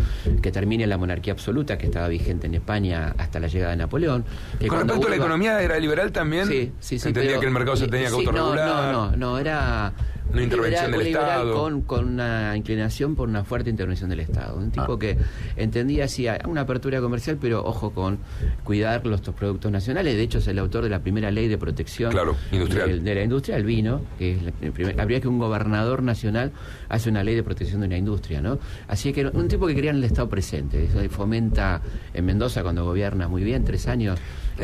que 0.43 0.53
termine 0.53 0.87
la 0.87 0.99
monarquía 0.99 1.33
absoluta 1.33 1.79
que 1.79 1.87
estaba 1.87 2.09
vigente 2.09 2.47
en 2.47 2.55
España 2.55 3.15
hasta 3.17 3.41
la 3.41 3.49
llegada 3.49 3.73
de 3.73 3.79
Napoleón. 3.79 4.25
Con 4.69 4.81
respecto 4.81 5.07
a 5.07 5.11
la 5.11 5.17
economía, 5.17 5.63
¿era 5.63 5.79
liberal 5.79 6.13
también? 6.13 6.47
Sí, 6.47 6.73
sí, 6.81 6.99
sí. 6.99 7.09
Entendía 7.09 7.41
que 7.41 7.47
el 7.47 7.53
mercado 7.53 7.77
se 7.77 7.89
tenía 7.89 8.09
que 8.09 8.15
autorregular. 8.15 8.93
No, 8.93 8.93
no, 8.93 9.11
no, 9.11 9.17
no, 9.17 9.39
era 9.39 9.93
una 10.33 10.43
intervención 10.43 10.91
del 10.93 11.07
Estado. 11.07 11.55
Con, 11.55 11.83
con, 11.83 12.09
una 12.09 12.57
inclinación 12.57 13.15
por 13.15 13.29
una 13.29 13.45
fuerte 13.45 13.71
intervención 13.71 14.11
del 14.11 14.21
Estado. 14.21 14.57
Un 14.57 14.71
tipo 14.71 14.95
ah. 14.95 14.99
que 14.99 15.17
entendía 15.57 16.05
así 16.05 16.27
una 16.47 16.63
apertura 16.63 17.01
comercial, 17.01 17.39
pero 17.41 17.65
ojo 17.65 17.93
con 17.93 18.19
cuidar 18.65 19.07
los 19.07 19.21
productos 19.21 19.71
nacionales. 19.71 20.15
De 20.15 20.23
hecho, 20.23 20.39
es 20.39 20.47
el 20.49 20.59
autor 20.59 20.85
de 20.85 20.91
la 20.91 21.01
primera 21.01 21.31
ley 21.31 21.49
de 21.49 21.59
protección 21.59 22.13
industrial. 22.53 23.05
De, 23.05 23.15
la 23.15 23.23
industria, 23.23 23.57
el 23.57 23.65
vino, 23.65 24.03
que 24.19 24.33
es 24.33 24.99
habría 24.99 25.21
que 25.21 25.29
un 25.29 25.39
gobernador 25.39 26.03
nacional 26.03 26.53
hace 26.89 27.11
una 27.11 27.23
ley 27.23 27.35
de 27.35 27.43
protección 27.43 27.81
de 27.81 27.87
una 27.87 27.99
industria, 27.99 28.41
¿no? 28.41 28.59
Así 28.89 29.13
que 29.13 29.27
un 29.27 29.49
tipo 29.49 29.67
que 29.67 29.75
quería 29.75 29.91
en 29.91 29.97
el 29.97 30.05
Estado 30.05 30.29
presente. 30.29 30.85
Eso 30.85 30.99
fomenta 31.11 31.81
en 32.15 32.25
Mendoza 32.25 32.63
cuando 32.63 32.85
gobierna 32.85 33.29
muy 33.29 33.43
bien, 33.43 33.65
tres 33.65 33.87
años 33.89 34.19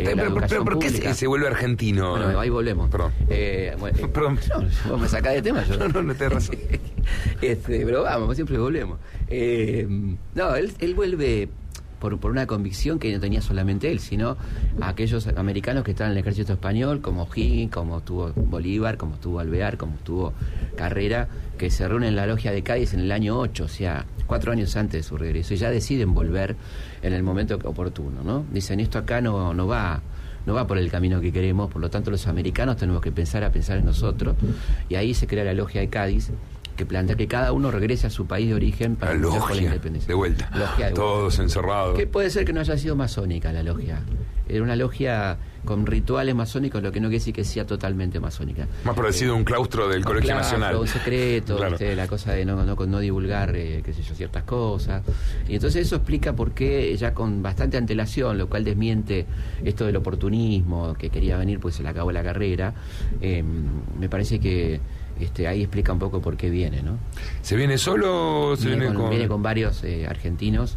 pero, 0.04 0.64
¿por 0.64 0.78
qué 0.78 0.90
se, 0.90 1.26
vuelve 1.26 1.46
argentino? 1.46 2.10
Bueno, 2.10 2.40
ahí 2.40 2.50
volvemos. 2.50 2.90
Perdón. 2.90 3.12
Eh, 3.28 3.74
eh 3.74 4.08
Perdón. 4.08 4.38
vos 4.88 5.00
me 5.00 5.08
sacás 5.08 5.34
de 5.34 5.42
tema. 5.42 5.64
Yo. 5.64 5.76
No, 5.86 5.88
no, 5.88 6.02
no 6.02 6.14
te 6.14 6.28
razón. 6.28 6.56
este, 7.42 7.84
pero 7.84 8.02
vamos, 8.02 8.34
siempre 8.34 8.58
volvemos. 8.58 8.98
Eh, 9.28 9.86
no, 10.34 10.56
él, 10.56 10.72
él 10.80 10.94
vuelve 10.94 11.48
por, 11.98 12.18
por, 12.18 12.30
una 12.30 12.46
convicción 12.46 12.98
que 12.98 13.12
no 13.12 13.20
tenía 13.20 13.40
solamente 13.40 13.90
él, 13.90 14.00
sino 14.00 14.36
aquellos 14.80 15.26
americanos 15.28 15.84
que 15.84 15.92
estaban 15.92 16.12
en 16.12 16.18
el 16.18 16.22
ejército 16.22 16.52
español, 16.54 17.00
como 17.00 17.28
Higgins, 17.34 17.72
como 17.72 17.98
estuvo 17.98 18.32
Bolívar, 18.34 18.96
como 18.96 19.14
estuvo 19.14 19.40
Alvear, 19.40 19.76
como 19.76 19.94
estuvo 19.94 20.32
Carrera, 20.76 21.28
que 21.58 21.70
se 21.70 21.86
reúnen 21.88 22.10
en 22.10 22.16
la 22.16 22.26
logia 22.26 22.52
de 22.52 22.62
Cádiz 22.62 22.94
en 22.94 23.00
el 23.00 23.12
año 23.12 23.38
8, 23.38 23.64
o 23.64 23.68
sea, 23.68 24.06
cuatro 24.26 24.52
años 24.52 24.76
antes 24.76 25.02
de 25.04 25.08
su 25.08 25.16
regreso, 25.16 25.54
y 25.54 25.56
ya 25.56 25.70
deciden 25.70 26.14
volver 26.14 26.56
en 27.02 27.12
el 27.12 27.22
momento 27.22 27.58
oportuno, 27.64 28.22
¿no? 28.22 28.44
Dicen, 28.52 28.80
esto 28.80 28.98
acá 28.98 29.20
no, 29.20 29.54
no 29.54 29.66
va 29.66 30.02
no 30.46 30.54
va 30.54 30.66
por 30.66 30.78
el 30.78 30.90
camino 30.90 31.20
que 31.20 31.32
queremos, 31.32 31.70
por 31.70 31.82
lo 31.82 31.90
tanto 31.90 32.10
los 32.12 32.26
americanos 32.28 32.76
tenemos 32.76 33.02
que 33.02 33.10
pensar 33.10 33.42
a 33.42 33.50
pensar 33.50 33.78
en 33.78 33.84
nosotros, 33.84 34.36
y 34.88 34.94
ahí 34.94 35.12
se 35.12 35.26
crea 35.26 35.44
la 35.44 35.54
logia 35.54 35.80
de 35.80 35.88
Cádiz, 35.88 36.30
que 36.76 36.86
plantea 36.86 37.16
que 37.16 37.26
cada 37.26 37.52
uno 37.52 37.70
regrese 37.70 38.06
a 38.06 38.10
su 38.10 38.26
país 38.26 38.48
de 38.48 38.54
origen 38.54 38.96
para 38.96 39.14
la 39.14 39.18
luchar 39.18 39.40
por 39.40 39.56
la 39.56 39.62
independencia. 39.62 40.08
De 40.08 40.14
vuelta. 40.14 40.50
Todos 40.94 41.38
encerrados. 41.38 41.96
Que 41.96 42.06
puede 42.06 42.30
ser 42.30 42.44
que 42.44 42.52
no 42.52 42.60
haya 42.60 42.76
sido 42.78 42.96
masónica 42.96 43.52
la 43.52 43.62
logia. 43.62 44.00
Era 44.48 44.62
una 44.62 44.76
logia 44.76 45.38
con 45.64 45.84
rituales 45.84 46.34
masónicos, 46.34 46.80
lo 46.82 46.92
que 46.92 47.00
no 47.00 47.08
quiere 47.08 47.18
decir 47.18 47.34
que 47.34 47.42
sea 47.42 47.66
totalmente 47.66 48.20
masónica. 48.20 48.68
Más 48.84 48.94
parecido 48.94 49.32
a 49.32 49.36
un 49.36 49.44
claustro 49.44 49.88
del 49.88 50.04
Colegio 50.04 50.34
Nacional. 50.34 50.76
Un 50.76 50.86
secreto, 50.86 51.58
la 51.58 52.06
cosa 52.06 52.32
de 52.32 52.44
no, 52.44 52.64
no, 52.64 52.74
no 52.74 52.98
divulgar, 53.00 53.54
eh, 53.56 53.82
qué 53.84 53.92
sé 53.92 54.02
yo, 54.02 54.14
ciertas 54.14 54.44
cosas. 54.44 55.02
Y 55.48 55.56
entonces 55.56 55.84
eso 55.86 55.96
explica 55.96 56.34
por 56.34 56.52
qué 56.52 56.96
ya 56.96 57.12
con 57.12 57.42
bastante 57.42 57.76
antelación, 57.76 58.38
lo 58.38 58.48
cual 58.48 58.64
desmiente 58.64 59.26
esto 59.64 59.84
del 59.84 59.96
oportunismo, 59.96 60.94
que 60.94 61.10
quería 61.10 61.36
venir 61.36 61.58
pues 61.58 61.74
se 61.74 61.82
le 61.82 61.88
acabó 61.88 62.12
la 62.12 62.22
carrera, 62.22 62.72
eh, 63.20 63.42
me 63.98 64.08
parece 64.08 64.38
que 64.38 64.80
este, 65.20 65.48
ahí 65.48 65.62
explica 65.62 65.92
un 65.92 65.98
poco 65.98 66.20
por 66.20 66.36
qué 66.36 66.50
viene, 66.50 66.82
¿no? 66.82 66.98
¿Se 67.42 67.56
viene 67.56 67.78
solo 67.78 68.50
o 68.50 68.56
se 68.56 68.68
viene, 68.68 68.92
con, 68.92 69.10
viene 69.10 69.28
con 69.28 69.42
varios 69.42 69.82
eh, 69.84 70.06
argentinos 70.06 70.76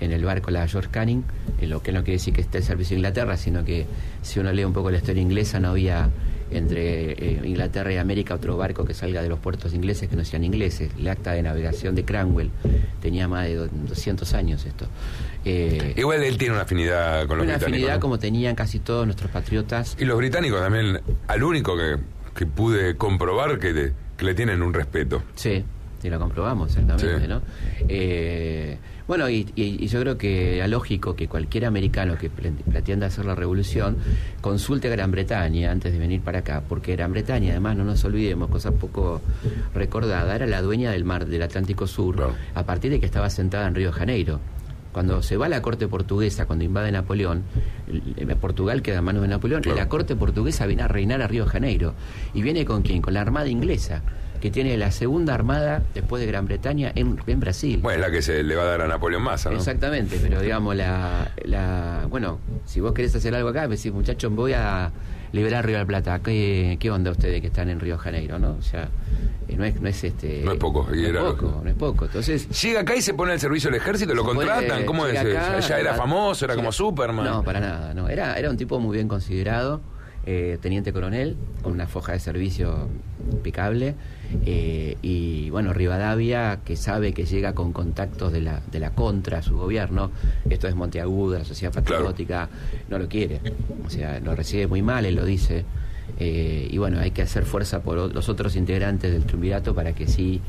en 0.00 0.12
el 0.12 0.24
barco 0.24 0.50
la 0.50 0.66
George 0.66 0.90
Canning, 0.90 1.24
eh, 1.60 1.66
lo 1.66 1.82
que 1.82 1.92
no 1.92 2.02
quiere 2.02 2.14
decir 2.14 2.34
que 2.34 2.40
esté 2.40 2.58
el 2.58 2.64
servicio 2.64 2.94
de 2.94 3.00
Inglaterra, 3.00 3.36
sino 3.36 3.64
que 3.64 3.86
si 4.22 4.40
uno 4.40 4.52
lee 4.52 4.64
un 4.64 4.72
poco 4.72 4.90
la 4.90 4.98
historia 4.98 5.22
inglesa 5.22 5.60
no 5.60 5.70
había 5.70 6.10
entre 6.50 7.12
eh, 7.12 7.40
Inglaterra 7.44 7.92
y 7.92 7.96
América 7.96 8.34
otro 8.34 8.56
barco 8.56 8.84
que 8.84 8.94
salga 8.94 9.22
de 9.22 9.28
los 9.28 9.38
puertos 9.38 9.74
ingleses 9.74 10.08
que 10.08 10.16
no 10.16 10.24
sean 10.24 10.44
ingleses. 10.44 10.90
El 10.98 11.08
acta 11.08 11.32
de 11.32 11.42
navegación 11.42 11.94
de 11.94 12.04
Cranwell 12.04 12.50
tenía 13.00 13.28
más 13.28 13.46
de 13.46 13.56
200 13.56 14.34
años 14.34 14.64
esto. 14.64 14.86
Igual 15.44 16.22
él 16.22 16.38
tiene 16.38 16.54
una 16.54 16.62
afinidad 16.62 17.26
con 17.26 17.38
los 17.38 17.46
británicos. 17.46 17.68
Una 17.68 17.76
afinidad 17.76 18.00
como 18.00 18.18
tenían 18.18 18.54
casi 18.54 18.78
todos 18.78 19.06
nuestros 19.06 19.30
patriotas. 19.30 19.96
Y 19.98 20.04
los 20.04 20.16
británicos 20.16 20.60
también, 20.60 21.00
al 21.26 21.42
único 21.42 21.76
que 21.76 21.96
que 22.34 22.46
pude 22.46 22.96
comprobar 22.96 23.58
que, 23.58 23.92
le 24.18 24.34
tienen 24.34 24.62
un 24.62 24.72
respeto. 24.72 25.22
Sí, 25.34 25.64
sí, 26.00 26.10
lo 26.10 26.18
comprobamos, 26.18 26.70
exactamente, 26.70 27.28
¿no? 27.28 27.42
Eh, 27.88 28.78
bueno, 29.06 29.28
y, 29.28 29.44
yo 29.86 30.00
creo 30.00 30.16
que 30.16 30.62
es 30.62 30.68
lógico 30.70 31.14
que 31.14 31.28
cualquier 31.28 31.66
americano 31.66 32.16
que 32.16 32.30
pretenda 32.30 33.08
hacer 33.08 33.26
la 33.26 33.34
revolución 33.34 33.98
consulte 34.40 34.88
a 34.88 34.90
Gran 34.92 35.10
Bretaña 35.10 35.70
antes 35.70 35.92
de 35.92 35.98
venir 35.98 36.22
para 36.22 36.38
acá, 36.38 36.62
porque 36.66 36.96
Gran 36.96 37.12
Bretaña, 37.12 37.50
además, 37.50 37.76
no 37.76 37.84
nos 37.84 38.02
olvidemos, 38.04 38.48
cosa 38.48 38.72
poco 38.72 39.20
recordada, 39.74 40.34
era 40.34 40.46
la 40.46 40.62
dueña 40.62 40.90
del 40.90 41.04
mar 41.04 41.26
del 41.26 41.42
Atlántico 41.42 41.86
Sur 41.86 42.34
a 42.54 42.62
partir 42.64 42.90
de 42.90 43.00
que 43.00 43.06
estaba 43.06 43.28
sentada 43.28 43.68
en 43.68 43.74
Río 43.74 43.88
de 43.88 43.92
Janeiro 43.92 44.40
cuando 44.94 45.22
se 45.22 45.36
va 45.36 45.46
a 45.46 45.48
la 45.50 45.60
corte 45.60 45.88
portuguesa, 45.88 46.46
cuando 46.46 46.64
invade 46.64 46.92
Napoleón, 46.92 47.42
Portugal 48.40 48.80
queda 48.80 48.98
en 48.98 49.04
manos 49.04 49.22
de 49.22 49.28
Napoleón, 49.28 49.62
y 49.66 49.76
la 49.76 49.88
corte 49.88 50.14
portuguesa 50.14 50.66
viene 50.66 50.82
a 50.82 50.88
reinar 50.88 51.20
a 51.20 51.26
Río 51.26 51.44
de 51.44 51.50
Janeiro. 51.50 51.94
¿Y 52.32 52.42
viene 52.42 52.64
con 52.64 52.82
quién? 52.82 53.02
Con 53.02 53.12
la 53.12 53.20
armada 53.20 53.48
inglesa 53.48 54.02
que 54.40 54.50
tiene 54.50 54.76
la 54.76 54.90
segunda 54.90 55.34
armada 55.34 55.82
después 55.94 56.20
de 56.20 56.26
Gran 56.26 56.44
Bretaña 56.44 56.92
en, 56.94 57.16
Brasil. 57.40 57.80
Bueno, 57.82 58.04
es 58.04 58.06
la 58.08 58.12
que 58.12 58.20
se 58.20 58.42
le 58.42 58.54
va 58.54 58.62
a 58.62 58.66
dar 58.66 58.82
a 58.82 58.86
Napoleón 58.86 59.22
Massa, 59.22 59.50
¿no? 59.50 59.56
Exactamente, 59.56 60.18
pero 60.22 60.40
digamos, 60.42 60.76
la, 60.76 61.32
la 61.44 62.06
bueno, 62.10 62.38
si 62.66 62.80
vos 62.80 62.92
querés 62.92 63.16
hacer 63.16 63.34
algo 63.34 63.48
acá, 63.48 63.62
me 63.62 63.76
decís, 63.76 63.90
muchachos, 63.90 64.30
voy 64.34 64.52
a 64.52 64.92
liberar 65.34 65.66
Río 65.66 65.76
de 65.76 65.82
la 65.82 65.86
Plata. 65.86 66.20
¿Qué, 66.20 66.76
¿Qué, 66.78 66.90
onda 66.90 67.10
ustedes 67.10 67.40
que 67.40 67.48
están 67.48 67.68
en 67.68 67.80
Río 67.80 67.96
de 67.96 68.02
Janeiro, 68.02 68.38
no? 68.38 68.56
O 68.58 68.62
sea, 68.62 68.88
eh, 69.48 69.56
no 69.56 69.64
es, 69.64 69.80
no 69.80 69.88
es 69.88 70.04
este. 70.04 70.42
No 70.44 70.52
es 70.52 70.58
poco, 70.58 70.86
no, 70.88 70.94
es 70.94 71.12
poco 71.12 71.60
no 71.62 71.68
es 71.68 71.76
poco. 71.76 72.04
Entonces. 72.04 72.48
Llega 72.62 72.80
acá 72.80 72.94
y 72.94 73.02
se 73.02 73.14
pone 73.14 73.32
al 73.32 73.40
servicio 73.40 73.68
del 73.68 73.80
ejército, 73.80 74.14
lo 74.14 74.24
contratan. 74.24 74.86
¿Cómo 74.86 75.06
es? 75.06 75.14
¿Ya 75.68 75.78
era 75.78 75.94
famoso? 75.94 76.44
¿Era 76.44 76.54
como 76.54 76.70
Superman? 76.70 77.26
No, 77.26 77.42
para 77.42 77.60
nada, 77.60 77.94
no. 77.94 78.08
Era, 78.08 78.38
era 78.38 78.48
un 78.48 78.56
tipo 78.56 78.78
muy 78.78 78.96
bien 78.96 79.08
considerado 79.08 79.80
eh, 80.26 80.58
teniente 80.62 80.92
coronel, 80.92 81.36
con 81.62 81.72
una 81.72 81.86
foja 81.86 82.12
de 82.12 82.20
servicio 82.20 82.88
impecable. 83.30 83.94
Eh, 84.46 84.96
y 85.02 85.50
bueno, 85.50 85.72
Rivadavia, 85.72 86.60
que 86.64 86.76
sabe 86.76 87.12
que 87.12 87.24
llega 87.24 87.54
con 87.54 87.72
contactos 87.72 88.32
de 88.32 88.40
la, 88.40 88.60
de 88.70 88.80
la 88.80 88.90
contra 88.90 89.38
a 89.38 89.42
su 89.42 89.56
gobierno, 89.56 90.10
esto 90.48 90.68
es 90.68 90.74
Monteagudo, 90.74 91.38
la 91.38 91.44
sociedad 91.44 91.72
patriótica, 91.72 92.48
no 92.88 92.98
lo 92.98 93.08
quiere. 93.08 93.40
O 93.86 93.90
sea, 93.90 94.20
lo 94.20 94.34
recibe 94.34 94.66
muy 94.66 94.82
mal, 94.82 95.04
él 95.04 95.14
lo 95.14 95.24
dice. 95.24 95.64
Eh, 96.18 96.68
y 96.70 96.78
bueno, 96.78 97.00
hay 97.00 97.10
que 97.10 97.22
hacer 97.22 97.44
fuerza 97.44 97.82
por 97.82 98.14
los 98.14 98.28
otros 98.28 98.56
integrantes 98.56 99.12
del 99.12 99.24
triunvirato 99.24 99.74
para 99.74 99.94
que 99.94 100.06
sí 100.06 100.40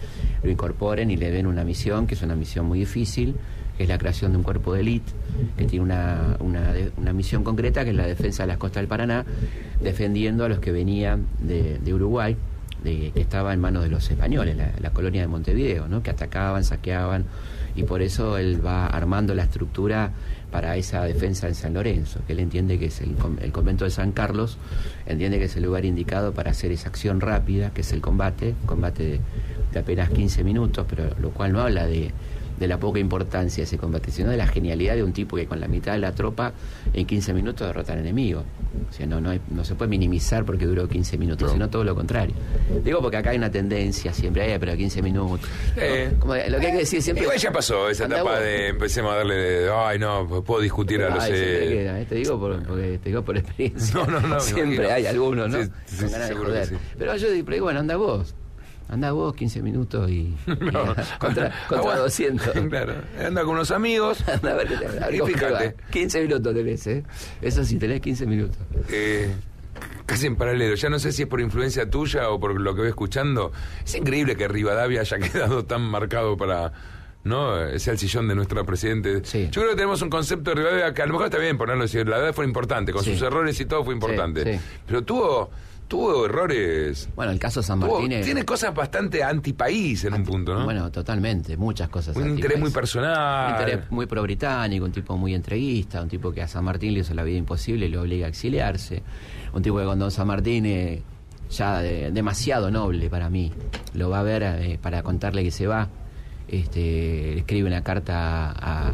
lo 0.43 0.51
incorporen 0.51 1.09
y 1.09 1.17
le 1.17 1.31
den 1.31 1.47
una 1.47 1.63
misión, 1.63 2.07
que 2.07 2.15
es 2.15 2.21
una 2.21 2.35
misión 2.35 2.65
muy 2.65 2.79
difícil, 2.79 3.35
que 3.77 3.83
es 3.83 3.89
la 3.89 3.97
creación 3.97 4.31
de 4.31 4.38
un 4.38 4.43
cuerpo 4.43 4.73
de 4.73 4.81
élite, 4.81 5.11
que 5.57 5.65
tiene 5.65 5.83
una, 5.83 6.38
una, 6.39 6.73
una, 6.97 7.13
misión 7.13 7.43
concreta, 7.43 7.83
que 7.83 7.89
es 7.89 7.95
la 7.95 8.05
defensa 8.05 8.43
de 8.43 8.47
las 8.47 8.57
costas 8.57 8.81
del 8.81 8.88
Paraná, 8.88 9.25
defendiendo 9.81 10.45
a 10.45 10.49
los 10.49 10.59
que 10.59 10.71
venían 10.71 11.25
de, 11.39 11.79
de 11.79 11.93
Uruguay, 11.93 12.38
de, 12.85 13.11
que 13.11 13.19
estaba 13.19 13.53
en 13.53 13.59
manos 13.59 13.83
de 13.83 13.89
los 13.89 14.09
españoles, 14.09 14.55
la, 14.55 14.89
colonia 14.91 15.21
de 15.21 15.27
Montevideo, 15.27 15.89
¿no? 15.89 16.01
que 16.01 16.11
atacaban, 16.11 16.63
saqueaban, 16.63 17.25
y 17.75 17.83
por 17.83 18.01
eso 18.01 18.37
él 18.37 18.65
va 18.65 18.87
armando 18.87 19.35
la 19.35 19.43
estructura 19.43 20.11
para 20.51 20.77
esa 20.77 21.03
defensa 21.03 21.49
en 21.49 21.55
San 21.55 21.73
Lorenzo, 21.73 22.21
que 22.25 22.31
él 22.31 22.39
entiende 22.39 22.79
que 22.79 22.85
es 22.85 23.01
el, 23.01 23.15
el 23.41 23.51
convento 23.51 23.83
de 23.83 23.91
San 23.91 24.13
Carlos, 24.13 24.57
entiende 25.05 25.37
que 25.37 25.45
es 25.45 25.55
el 25.57 25.63
lugar 25.63 25.83
indicado 25.83 26.33
para 26.33 26.51
hacer 26.51 26.71
esa 26.71 26.87
acción 26.87 27.19
rápida, 27.19 27.71
que 27.71 27.81
es 27.81 27.91
el 27.91 27.99
combate, 27.99 28.55
combate 28.65 29.03
de, 29.03 29.19
de 29.73 29.79
apenas 29.79 30.09
15 30.11 30.45
minutos, 30.45 30.85
pero 30.87 31.09
lo 31.19 31.31
cual 31.31 31.51
no 31.51 31.59
habla 31.59 31.85
de 31.85 32.11
de 32.59 32.67
la 32.67 32.79
poca 32.79 32.99
importancia 32.99 33.61
de 33.61 33.65
ese 33.65 33.77
combate, 33.77 34.11
sino 34.11 34.29
de 34.29 34.37
la 34.37 34.47
genialidad 34.47 34.95
de 34.95 35.03
un 35.03 35.13
tipo 35.13 35.35
que 35.35 35.45
con 35.45 35.59
la 35.59 35.67
mitad 35.67 35.93
de 35.93 35.99
la 35.99 36.13
tropa 36.13 36.53
en 36.93 37.05
15 37.05 37.33
minutos 37.33 37.67
derrota 37.67 37.93
al 37.93 37.99
enemigo. 37.99 38.43
O 38.89 38.93
sea, 38.93 39.05
no, 39.05 39.21
no, 39.21 39.31
no 39.49 39.63
se 39.63 39.75
puede 39.75 39.89
minimizar 39.89 40.45
porque 40.45 40.65
duró 40.65 40.87
15 40.87 41.17
minutos, 41.17 41.51
sino 41.51 41.69
todo 41.69 41.83
lo 41.83 41.95
contrario. 41.95 42.35
Digo 42.83 43.01
porque 43.01 43.17
acá 43.17 43.31
hay 43.31 43.37
una 43.37 43.51
tendencia 43.51 44.13
siempre, 44.13 44.53
eh, 44.53 44.59
pero 44.59 44.75
15 44.75 45.01
minutos. 45.01 45.49
Eh, 45.77 46.13
Como 46.19 46.35
lo 46.35 46.59
que 46.59 46.65
hay 46.65 46.71
que 46.71 46.79
decir 46.79 47.01
siempre. 47.01 47.23
Igual 47.23 47.37
ya 47.37 47.51
pasó 47.51 47.89
esa 47.89 48.05
etapa 48.05 48.31
vos. 48.31 48.39
de 48.39 48.67
empecemos 48.69 49.13
a 49.13 49.17
darle, 49.17 49.69
ay 49.69 49.99
no, 49.99 50.43
puedo 50.43 50.61
discutir 50.61 51.01
a 51.03 51.09
los... 51.09 51.23
Eh, 51.25 52.01
eh, 52.01 52.05
te 52.07 52.15
digo 52.15 52.39
por, 52.39 52.61
porque 52.63 52.99
te 53.01 53.09
digo 53.09 53.23
por 53.23 53.37
experiencia. 53.37 53.95
No, 53.95 54.07
no, 54.07 54.27
no, 54.27 54.39
Siempre 54.39 54.91
hay 54.91 55.05
algunos, 55.05 55.49
¿no? 55.49 55.63
Sí, 55.63 55.69
sí, 55.85 55.97
Con 56.03 56.11
ganas 56.11 56.29
de 56.29 56.35
joder. 56.35 56.69
Pero 56.97 57.15
yo 57.15 57.31
digo, 57.31 57.63
bueno, 57.65 57.79
anda 57.79 57.95
vos. 57.95 58.35
Anda 58.87 59.11
vos 59.13 59.33
15 59.35 59.61
minutos 59.63 60.09
y, 60.09 60.13
y 60.47 60.71
no. 60.71 60.85
contra, 61.19 61.51
contra 61.67 61.77
Aguanta. 61.79 61.97
200. 62.01 62.47
Claro, 62.69 62.93
anda 63.25 63.41
con 63.43 63.51
unos 63.55 63.71
amigos. 63.71 64.23
Anda 64.27 64.51
a 64.51 64.55
ver 64.55 64.67
qué 64.67 64.77
te- 64.77 64.85
a 65.03 65.07
ver 65.07 65.15
Y 65.15 65.19
fíjate. 65.21 65.67
va. 65.69 65.73
15 65.91 66.21
minutos 66.21 66.53
tenés, 66.53 66.87
¿eh? 66.87 67.03
Eso 67.41 67.63
sí, 67.63 67.77
tenés 67.77 68.01
15 68.01 68.25
minutos. 68.27 68.57
eh, 68.89 69.33
casi 70.05 70.27
en 70.27 70.35
paralelo. 70.35 70.75
Ya 70.75 70.89
no 70.89 70.99
sé 70.99 71.11
si 71.11 71.23
es 71.23 71.27
por 71.27 71.41
influencia 71.41 71.89
tuya 71.89 72.29
o 72.29 72.39
por 72.39 72.59
lo 72.59 72.75
que 72.75 72.81
voy 72.81 72.89
escuchando. 72.89 73.51
Es 73.83 73.95
increíble 73.95 74.35
que 74.37 74.47
Rivadavia 74.47 75.01
haya 75.01 75.17
quedado 75.19 75.65
tan 75.65 75.81
marcado 75.81 76.37
para. 76.37 76.71
¿No? 77.23 77.55
Sea 77.79 77.93
el 77.93 77.97
sillón 77.97 78.27
de 78.27 78.35
nuestro 78.35 78.63
presidente. 78.67 79.21
Sí. 79.25 79.49
Yo 79.51 79.61
creo 79.61 79.69
que 79.71 79.77
tenemos 79.77 79.99
un 80.03 80.11
concepto 80.11 80.51
de 80.51 80.57
Rivadavia 80.57 80.93
que 80.93 81.01
a 81.01 81.07
lo 81.07 81.13
mejor 81.13 81.25
está 81.25 81.39
bien 81.39 81.57
ponerlo 81.57 81.85
así. 81.85 81.97
La 82.03 82.19
verdad 82.19 82.33
fue 82.35 82.45
importante. 82.45 82.93
Con 82.93 83.03
Sí. 83.03 83.13
sus 83.13 83.23
errores 83.23 83.59
y 83.59 83.65
todo 83.65 83.83
fue 83.83 83.95
importante. 83.95 84.53
Sí. 84.57 84.59
Pero 84.85 85.03
tuvo. 85.03 85.49
Tuvo 85.87 86.25
errores. 86.25 87.09
Bueno, 87.15 87.31
el 87.31 87.37
caso 87.39 87.61
San 87.61 87.79
tuvo- 87.79 87.93
Martín 87.99 88.11
es- 88.13 88.25
tiene 88.25 88.43
cosas 88.43 88.73
bastante 88.73 89.23
antipaís 89.23 90.03
en 90.05 90.15
un 90.15 90.23
punto, 90.23 90.55
¿no? 90.55 90.63
Bueno, 90.65 90.91
totalmente, 90.91 91.57
muchas 91.57 91.89
cosas. 91.89 92.15
un 92.15 92.23
antipaís. 92.23 92.39
interés 92.43 92.59
muy 92.59 92.71
personal. 92.71 93.53
Un 93.53 93.59
interés 93.61 93.91
muy 93.91 94.05
pro-británico, 94.07 94.83
un 94.85 94.91
tipo 94.91 95.15
muy 95.15 95.35
entreguista, 95.35 96.01
un 96.01 96.09
tipo 96.09 96.31
que 96.31 96.41
a 96.41 96.47
San 96.47 96.63
Martín 96.65 96.93
le 96.95 97.01
hizo 97.01 97.13
la 97.13 97.23
vida 97.23 97.37
imposible 97.37 97.85
y 97.85 97.89
lo 97.89 98.01
obliga 98.01 98.25
a 98.25 98.29
exiliarse. 98.29 99.03
Un 99.53 99.61
tipo 99.61 99.77
que 99.77 99.85
cuando 99.85 100.09
San 100.09 100.25
Martín, 100.25 100.65
eh, 100.65 101.03
ya 101.51 101.79
de- 101.81 102.09
demasiado 102.11 102.71
noble 102.71 103.07
para 103.09 103.29
mí, 103.29 103.51
lo 103.93 104.09
va 104.09 104.21
a 104.21 104.23
ver 104.23 104.41
eh, 104.43 104.79
para 104.81 105.03
contarle 105.03 105.43
que 105.43 105.51
se 105.51 105.67
va. 105.67 105.87
Este, 106.47 107.37
escribe 107.39 107.67
una 107.67 107.83
carta 107.83 108.51
a, 108.51 108.89
a 108.89 108.93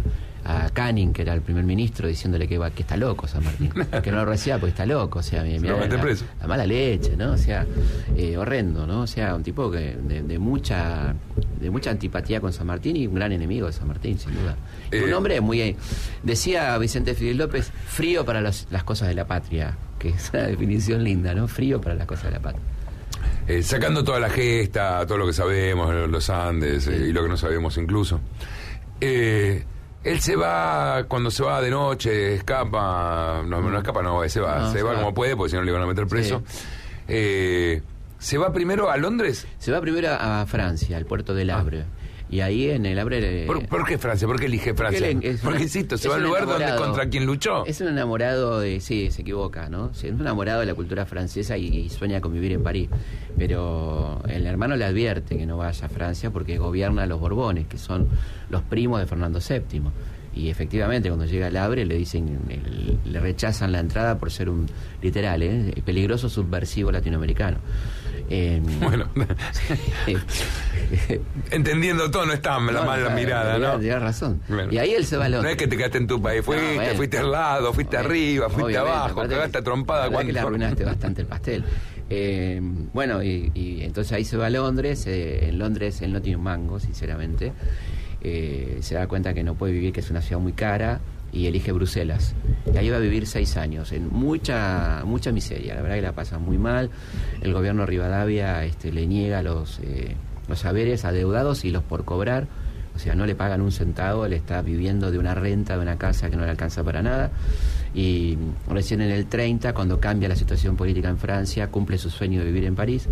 Que 1.14 1.22
era 1.22 1.34
el 1.34 1.42
primer 1.42 1.64
ministro, 1.64 2.08
diciéndole 2.08 2.48
que, 2.48 2.60
está 2.78 2.98
loco 2.98 3.28
San 3.28 3.44
Martín, 3.44 3.72
que 4.04 4.12
no 4.12 4.18
lo 4.18 4.26
reciba 4.26 4.58
porque 4.58 4.72
está 4.72 4.86
loco. 4.86 5.20
O 5.20 5.24
sea, 5.24 5.44
mi- 5.44 5.54
Se 5.54 5.60
mirá 5.60 5.88
la, 5.88 6.02
preso. 6.02 6.26
la 6.42 6.48
mala 6.48 6.66
leche, 6.66 7.16
¿no? 7.16 7.32
O 7.34 7.38
sea, 7.38 7.66
eh, 8.18 8.36
horrendo, 8.38 8.86
¿no? 8.86 9.02
O 9.02 9.08
sea, 9.08 9.34
un 9.36 9.44
tipo 9.44 9.72
que 9.72 9.96
de, 9.96 10.22
de 10.24 10.40
mucha 10.40 11.16
de 11.62 11.70
mucha 11.70 11.92
antipatía 11.92 12.42
con 12.42 12.52
San 12.52 12.68
Martín 12.68 12.96
y 12.98 13.08
un 13.08 13.14
gran 13.16 13.32
enemigo 13.32 13.68
de 13.68 13.74
San 13.74 13.88
Martín, 13.88 14.18
sin 14.20 14.34
duda. 14.34 14.56
Y 14.92 14.96
Eh. 14.98 15.04
un 15.06 15.14
hombre 15.14 15.40
muy... 15.42 15.62
eh, 15.62 15.76
decía 16.24 16.78
Vicente 16.78 17.14
Fidel 17.14 17.38
López, 17.38 17.72
frío 17.88 18.26
para 18.26 18.42
los- 18.42 18.68
las 18.72 18.84
cosas 18.84 19.08
de 19.08 19.14
la 19.16 19.26
patria, 19.28 19.78
que 20.00 20.10
es 20.10 20.32
una 20.34 20.44
definición 20.44 21.04
linda, 21.04 21.34
¿no? 21.34 21.48
Frío 21.48 21.80
para 21.80 21.96
las 21.96 22.08
cosas 22.08 22.26
de 22.26 22.32
la 22.32 22.40
patria. 22.40 22.62
Eh, 23.48 23.62
sacando 23.64 24.04
toda 24.04 24.20
la 24.20 24.30
gesta, 24.30 25.06
todo 25.06 25.18
lo 25.20 25.28
que 25.28 25.34
sabemos, 25.34 25.94
lo- 25.94 26.08
los 26.08 26.30
Andes 26.30 26.88
eh, 26.88 27.08
y 27.10 27.14
lo 27.14 27.24
que 27.24 27.30
no 27.30 27.38
sabemos 27.38 27.78
incluso. 27.78 28.20
Eh, 29.00 29.64
él 30.04 30.20
se 30.20 30.36
va, 30.36 31.04
cuando 31.08 31.30
se 31.32 31.44
va 31.44 31.62
de 31.62 31.70
noche, 31.70 32.36
escapa, 32.36 33.42
no, 33.46 33.62
no 33.62 33.78
escapa, 33.78 34.02
no, 34.02 34.28
se 34.28 34.40
va, 34.40 34.60
No, 34.60 34.72
se, 34.72 34.78
se 34.80 34.84
va 34.84 34.94
va. 34.94 35.00
como 35.00 35.14
puede, 35.14 35.36
porque 35.36 35.52
si 35.52 35.56
no 35.56 35.64
le 35.64 35.72
van 35.72 35.84
a 35.84 35.88
meter 35.88 36.08
preso. 36.08 36.42
Eh, 37.08 37.82
se 38.20 38.38
va 38.38 38.52
primero 38.54 38.90
a 38.92 38.98
Londres. 38.98 39.48
Se 39.58 39.72
va 39.72 39.82
primero 39.82 40.10
a 40.12 40.46
Francia, 40.46 40.98
al 40.98 41.06
puerto 41.06 41.34
del 41.34 41.50
Havre. 41.50 41.86
Y 42.32 42.40
ahí 42.40 42.70
en 42.70 42.86
el 42.86 42.98
eh, 42.98 43.44
¿Por, 43.46 43.68
por 43.68 43.86
qué 43.86 43.98
Francia? 43.98 44.26
¿Por 44.26 44.40
qué 44.40 44.46
elige 44.46 44.74
Francia? 44.74 45.06
él 45.06 45.20
es 45.22 45.42
Porque, 45.42 45.64
insisto, 45.64 45.98
se 45.98 46.08
va 46.08 46.16
al 46.16 46.24
lugar 46.24 46.46
donde 46.48 46.76
contra 46.78 47.10
quien 47.10 47.26
luchó. 47.26 47.66
Es 47.66 47.82
un 47.82 47.90
enamorado 47.90 48.62
de, 48.62 48.80
sí, 48.80 49.12
se 49.12 49.22
equivoca, 49.24 49.68
¿no? 49.68 49.94
Sí, 49.94 50.08
Es 50.08 50.14
un 50.14 50.22
enamorado 50.22 50.62
de 50.62 50.66
la 50.66 50.74
cultura 50.74 51.06
francesa 51.06 51.58
y, 51.58 51.68
y 51.68 51.90
sueña 51.90 52.22
con 52.22 52.32
vivir 52.34 52.54
en 52.54 52.64
París. 52.64 52.90
Pero 53.38 54.22
el 54.30 54.46
hermano 54.46 54.76
le 54.76 54.86
advierte 54.86 55.38
que 55.38 55.46
no 55.46 55.58
vaya 55.58 55.86
a 55.86 55.90
Francia 55.90 56.30
porque 56.32 56.58
gobierna 56.58 57.04
a 57.04 57.06
los 57.06 57.20
Borbones, 57.20 57.68
que 57.68 57.78
son 57.78 58.08
los 58.50 58.62
primos 58.62 59.00
de 59.00 59.08
Fernando 59.08 59.40
VII. 59.40 59.82
Y 60.34 60.50
efectivamente, 60.50 61.10
cuando 61.10 61.26
llega 61.26 61.48
al 61.48 61.58
Havre, 61.58 61.86
le 61.86 61.96
dicen, 61.98 62.40
el- 62.50 62.98
le 63.12 63.20
rechazan 63.20 63.74
la 63.74 63.80
entrada 63.80 64.18
por 64.18 64.32
ser 64.32 64.50
un, 64.50 64.68
literal, 65.02 65.44
¿eh? 65.44 65.74
peligroso 65.84 66.30
subversivo 66.30 66.92
latinoamericano. 66.92 67.58
Eh, 68.34 68.62
Bueno, 68.82 69.08
entendiendo 71.52 72.10
todo, 72.12 72.26
no 72.26 72.34
está 72.34 72.60
la 72.60 72.72
no, 72.72 72.86
mala 72.86 73.10
mirada, 73.10 73.58
¿no? 73.58 73.80
Tienes 73.80 74.02
razón. 74.02 74.42
Bueno. 74.48 74.72
Y 74.72 74.78
ahí 74.78 74.94
él 74.94 75.06
se 75.06 75.18
va 75.18 75.26
a 75.26 75.30
No 75.30 75.36
Londres. 75.38 75.52
es 75.54 75.58
que 75.58 75.68
te 75.68 75.78
quedaste 75.78 75.98
en 75.98 76.08
tu 76.08 76.22
país, 76.22 76.44
fuiste, 76.44 76.76
bueno. 76.76 76.96
fuiste 76.96 77.18
al 77.18 77.32
lado, 77.32 77.74
fuiste 77.74 77.98
arriba, 77.98 78.50
fuiste 78.50 78.78
abajo, 78.78 79.22
cagaste 79.28 79.58
a 79.58 79.62
trompada. 79.64 80.10
la 80.10 80.24
que 80.24 80.34
le 80.34 80.40
arruinaste 80.40 80.86
bastante 80.86 81.22
el 81.22 81.28
pastel. 81.28 81.64
Eh, 82.10 82.60
bueno, 82.94 83.24
y, 83.24 83.52
y 83.54 83.84
entonces 83.84 84.12
ahí 84.14 84.26
se 84.26 84.38
va 84.38 84.48
a 84.48 84.50
Londres. 84.50 85.06
eh, 85.08 85.48
en 85.50 85.60
Londres 85.60 86.02
él 86.02 86.12
no 86.14 86.22
tiene 86.22 86.38
un 86.38 86.44
mango, 86.44 86.80
sinceramente. 86.80 87.54
Eh, 88.24 88.78
se 88.82 88.96
da 88.96 89.08
cuenta 89.08 89.34
que 89.34 89.44
no 89.44 89.56
puede 89.56 89.74
vivir, 89.74 89.94
que 89.94 90.02
es 90.02 90.10
una 90.10 90.22
ciudad 90.22 90.42
muy 90.42 90.54
cara, 90.54 91.00
y 91.32 91.48
elige 91.48 91.72
Bruselas. 91.72 92.36
Y 92.74 92.78
ahí 92.78 92.90
va 92.90 92.98
a 92.98 93.00
vivir 93.00 93.26
seis 93.28 93.58
años, 93.58 93.92
en 93.92 94.10
mucha 94.10 95.04
mucha 95.06 95.32
miseria. 95.32 95.76
La 95.76 95.82
verdad 95.82 95.96
que 95.96 96.02
la 96.02 96.14
pasa 96.14 96.40
muy 96.40 96.58
mal. 96.58 96.90
El 97.42 97.54
gobierno 97.54 97.86
Rivadavia 97.86 98.64
este, 98.66 98.92
le 98.92 99.08
niega 99.08 99.42
los, 99.42 99.80
eh, 99.84 100.16
los 100.48 100.60
saberes 100.60 101.06
adeudados 101.06 101.66
y 101.66 101.72
los 101.72 101.84
por 101.84 102.06
cobrar. 102.06 102.48
O 102.96 103.00
sea, 103.00 103.16
no 103.16 103.26
le 103.26 103.36
pagan 103.36 103.62
un 103.62 103.72
centavo, 103.72 104.26
él 104.26 104.34
está 104.34 104.62
viviendo 104.62 105.12
de 105.12 105.18
una 105.18 105.34
renta 105.34 105.76
de 105.76 105.82
una 105.82 105.98
casa 105.98 106.30
que 106.30 106.36
no 106.36 106.44
le 106.44 106.52
alcanza 106.52 106.84
para 106.84 107.02
nada. 107.02 107.32
Y 107.94 108.38
recién 108.70 109.02
en 109.02 109.12
el 109.12 109.28
30, 109.28 109.74
cuando 109.74 110.00
cambia 110.00 110.28
la 110.28 110.36
situación 110.36 110.76
política 110.76 111.10
en 111.10 111.18
Francia, 111.18 111.68
cumple 111.68 111.98
su 111.98 112.10
sueño 112.10 112.40
de 112.40 112.46
vivir 112.46 112.66
en 112.66 112.76
París. 112.76 113.08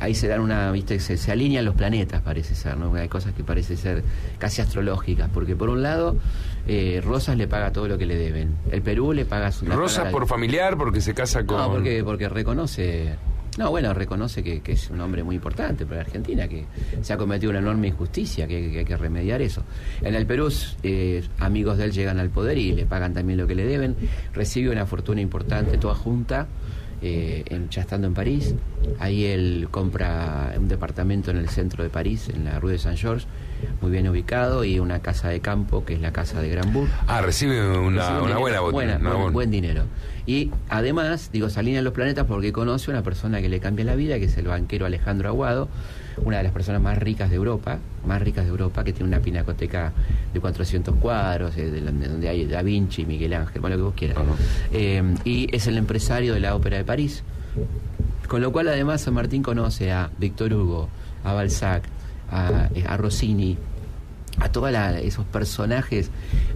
Ahí 0.00 0.14
se 0.14 0.28
dan 0.28 0.40
una, 0.40 0.70
viste, 0.72 1.00
se, 1.00 1.16
se 1.16 1.32
alinean 1.32 1.64
los 1.64 1.74
planetas, 1.74 2.20
parece 2.20 2.54
ser, 2.54 2.76
¿no? 2.76 2.92
Hay 2.94 3.08
cosas 3.08 3.32
que 3.32 3.42
parecen 3.42 3.76
ser 3.76 4.02
casi 4.38 4.60
astrológicas, 4.60 5.30
porque 5.32 5.56
por 5.56 5.70
un 5.70 5.82
lado, 5.82 6.16
eh, 6.66 7.00
Rosas 7.04 7.36
le 7.36 7.46
paga 7.48 7.72
todo 7.72 7.88
lo 7.88 7.96
que 7.98 8.06
le 8.06 8.16
deben. 8.16 8.56
El 8.70 8.82
Perú 8.82 9.12
le 9.12 9.24
paga 9.24 9.52
su... 9.52 9.64
le 9.66 9.74
Rosa 9.74 10.02
paga- 10.02 10.12
por 10.12 10.26
familiar, 10.26 10.76
porque 10.76 11.00
se 11.00 11.14
casa 11.14 11.44
con. 11.46 11.58
no, 11.58 11.70
porque, 11.70 12.02
porque 12.04 12.28
reconoce. 12.28 13.14
No, 13.58 13.70
bueno, 13.70 13.94
reconoce 13.94 14.42
que, 14.42 14.60
que 14.60 14.72
es 14.72 14.90
un 14.90 15.00
hombre 15.00 15.24
muy 15.24 15.34
importante 15.36 15.86
para 15.86 16.02
Argentina, 16.02 16.46
que 16.46 16.66
se 17.00 17.14
ha 17.14 17.16
cometido 17.16 17.48
una 17.48 17.60
enorme 17.60 17.88
injusticia, 17.88 18.46
que, 18.46 18.70
que 18.70 18.78
hay 18.80 18.84
que 18.84 18.96
remediar 18.98 19.40
eso. 19.40 19.62
En 20.02 20.14
el 20.14 20.26
Perú, 20.26 20.52
eh, 20.82 21.24
amigos 21.38 21.78
de 21.78 21.84
él 21.84 21.92
llegan 21.92 22.18
al 22.18 22.28
poder 22.28 22.58
y 22.58 22.72
le 22.72 22.84
pagan 22.84 23.14
también 23.14 23.38
lo 23.38 23.46
que 23.46 23.54
le 23.54 23.64
deben. 23.64 23.96
Recibe 24.34 24.68
una 24.68 24.84
fortuna 24.84 25.22
importante, 25.22 25.78
toda 25.78 25.94
junta, 25.94 26.48
eh, 27.02 27.44
en- 27.46 27.68
ya 27.70 27.82
estando 27.82 28.06
en 28.06 28.14
París. 28.14 28.54
Ahí 28.98 29.24
él 29.26 29.68
compra 29.70 30.54
un 30.56 30.68
departamento 30.68 31.30
en 31.30 31.36
el 31.38 31.48
centro 31.48 31.82
de 31.84 31.90
París, 31.90 32.28
en 32.34 32.44
la 32.44 32.58
Rue 32.60 32.72
de 32.72 32.78
Saint 32.78 32.98
Georges, 32.98 33.26
muy 33.80 33.90
bien 33.90 34.08
ubicado, 34.08 34.64
y 34.64 34.78
una 34.78 35.00
casa 35.00 35.28
de 35.28 35.40
campo, 35.40 35.84
que 35.84 35.94
es 35.94 36.00
la 36.00 36.12
casa 36.12 36.40
de 36.40 36.48
Granbourg. 36.48 36.88
Ah, 37.06 37.20
recibe 37.22 37.60
una, 37.78 38.00
Recibe 38.08 38.34
buena 38.38 38.60
bot- 38.60 38.72
buena- 38.72 38.96
una 38.96 39.08
buen, 39.10 39.18
buena- 39.20 39.30
buen 39.32 39.50
dinero. 39.50 39.82
Y 40.26 40.50
además, 40.68 41.30
digo, 41.32 41.48
se 41.50 41.60
alinean 41.60 41.84
los 41.84 41.92
planetas 41.92 42.26
porque 42.26 42.52
conoce 42.52 42.90
a 42.90 42.94
una 42.94 43.02
persona 43.02 43.40
que 43.40 43.48
le 43.48 43.60
cambia 43.60 43.84
la 43.84 43.94
vida, 43.94 44.18
que 44.18 44.24
es 44.24 44.36
el 44.36 44.46
banquero 44.46 44.84
Alejandro 44.86 45.28
Aguado, 45.28 45.68
una 46.24 46.38
de 46.38 46.44
las 46.44 46.52
personas 46.52 46.80
más 46.80 46.98
ricas 46.98 47.30
de 47.30 47.36
Europa, 47.36 47.78
más 48.06 48.20
ricas 48.22 48.44
de 48.44 48.50
Europa, 48.50 48.84
que 48.84 48.92
tiene 48.92 49.08
una 49.08 49.20
pinacoteca 49.20 49.92
de 50.32 50.40
400 50.40 50.96
cuadros, 50.96 51.56
eh, 51.56 51.70
de, 51.70 51.80
donde 51.80 52.28
hay 52.28 52.46
Da 52.46 52.62
Vinci, 52.62 53.04
Miguel 53.04 53.34
Ángel, 53.34 53.60
bueno, 53.60 53.76
lo 53.76 53.82
que 53.82 53.86
vos 53.86 53.94
quieras. 53.94 54.38
Eh, 54.72 55.02
y 55.24 55.54
es 55.54 55.66
el 55.66 55.78
empresario 55.78 56.34
de 56.34 56.40
la 56.40 56.54
Ópera 56.54 56.76
de 56.76 56.84
París. 56.84 57.22
Con 58.28 58.40
lo 58.42 58.52
cual, 58.52 58.68
además, 58.68 59.02
San 59.02 59.14
Martín 59.14 59.42
conoce 59.42 59.92
a 59.92 60.10
Víctor 60.18 60.52
Hugo, 60.52 60.88
a 61.24 61.32
Balzac, 61.32 61.84
a, 62.30 62.68
eh, 62.74 62.84
a 62.86 62.96
Rossini, 62.96 63.56
a 64.38 64.50
todos 64.52 64.70
esos 65.02 65.24
personajes. 65.26 66.10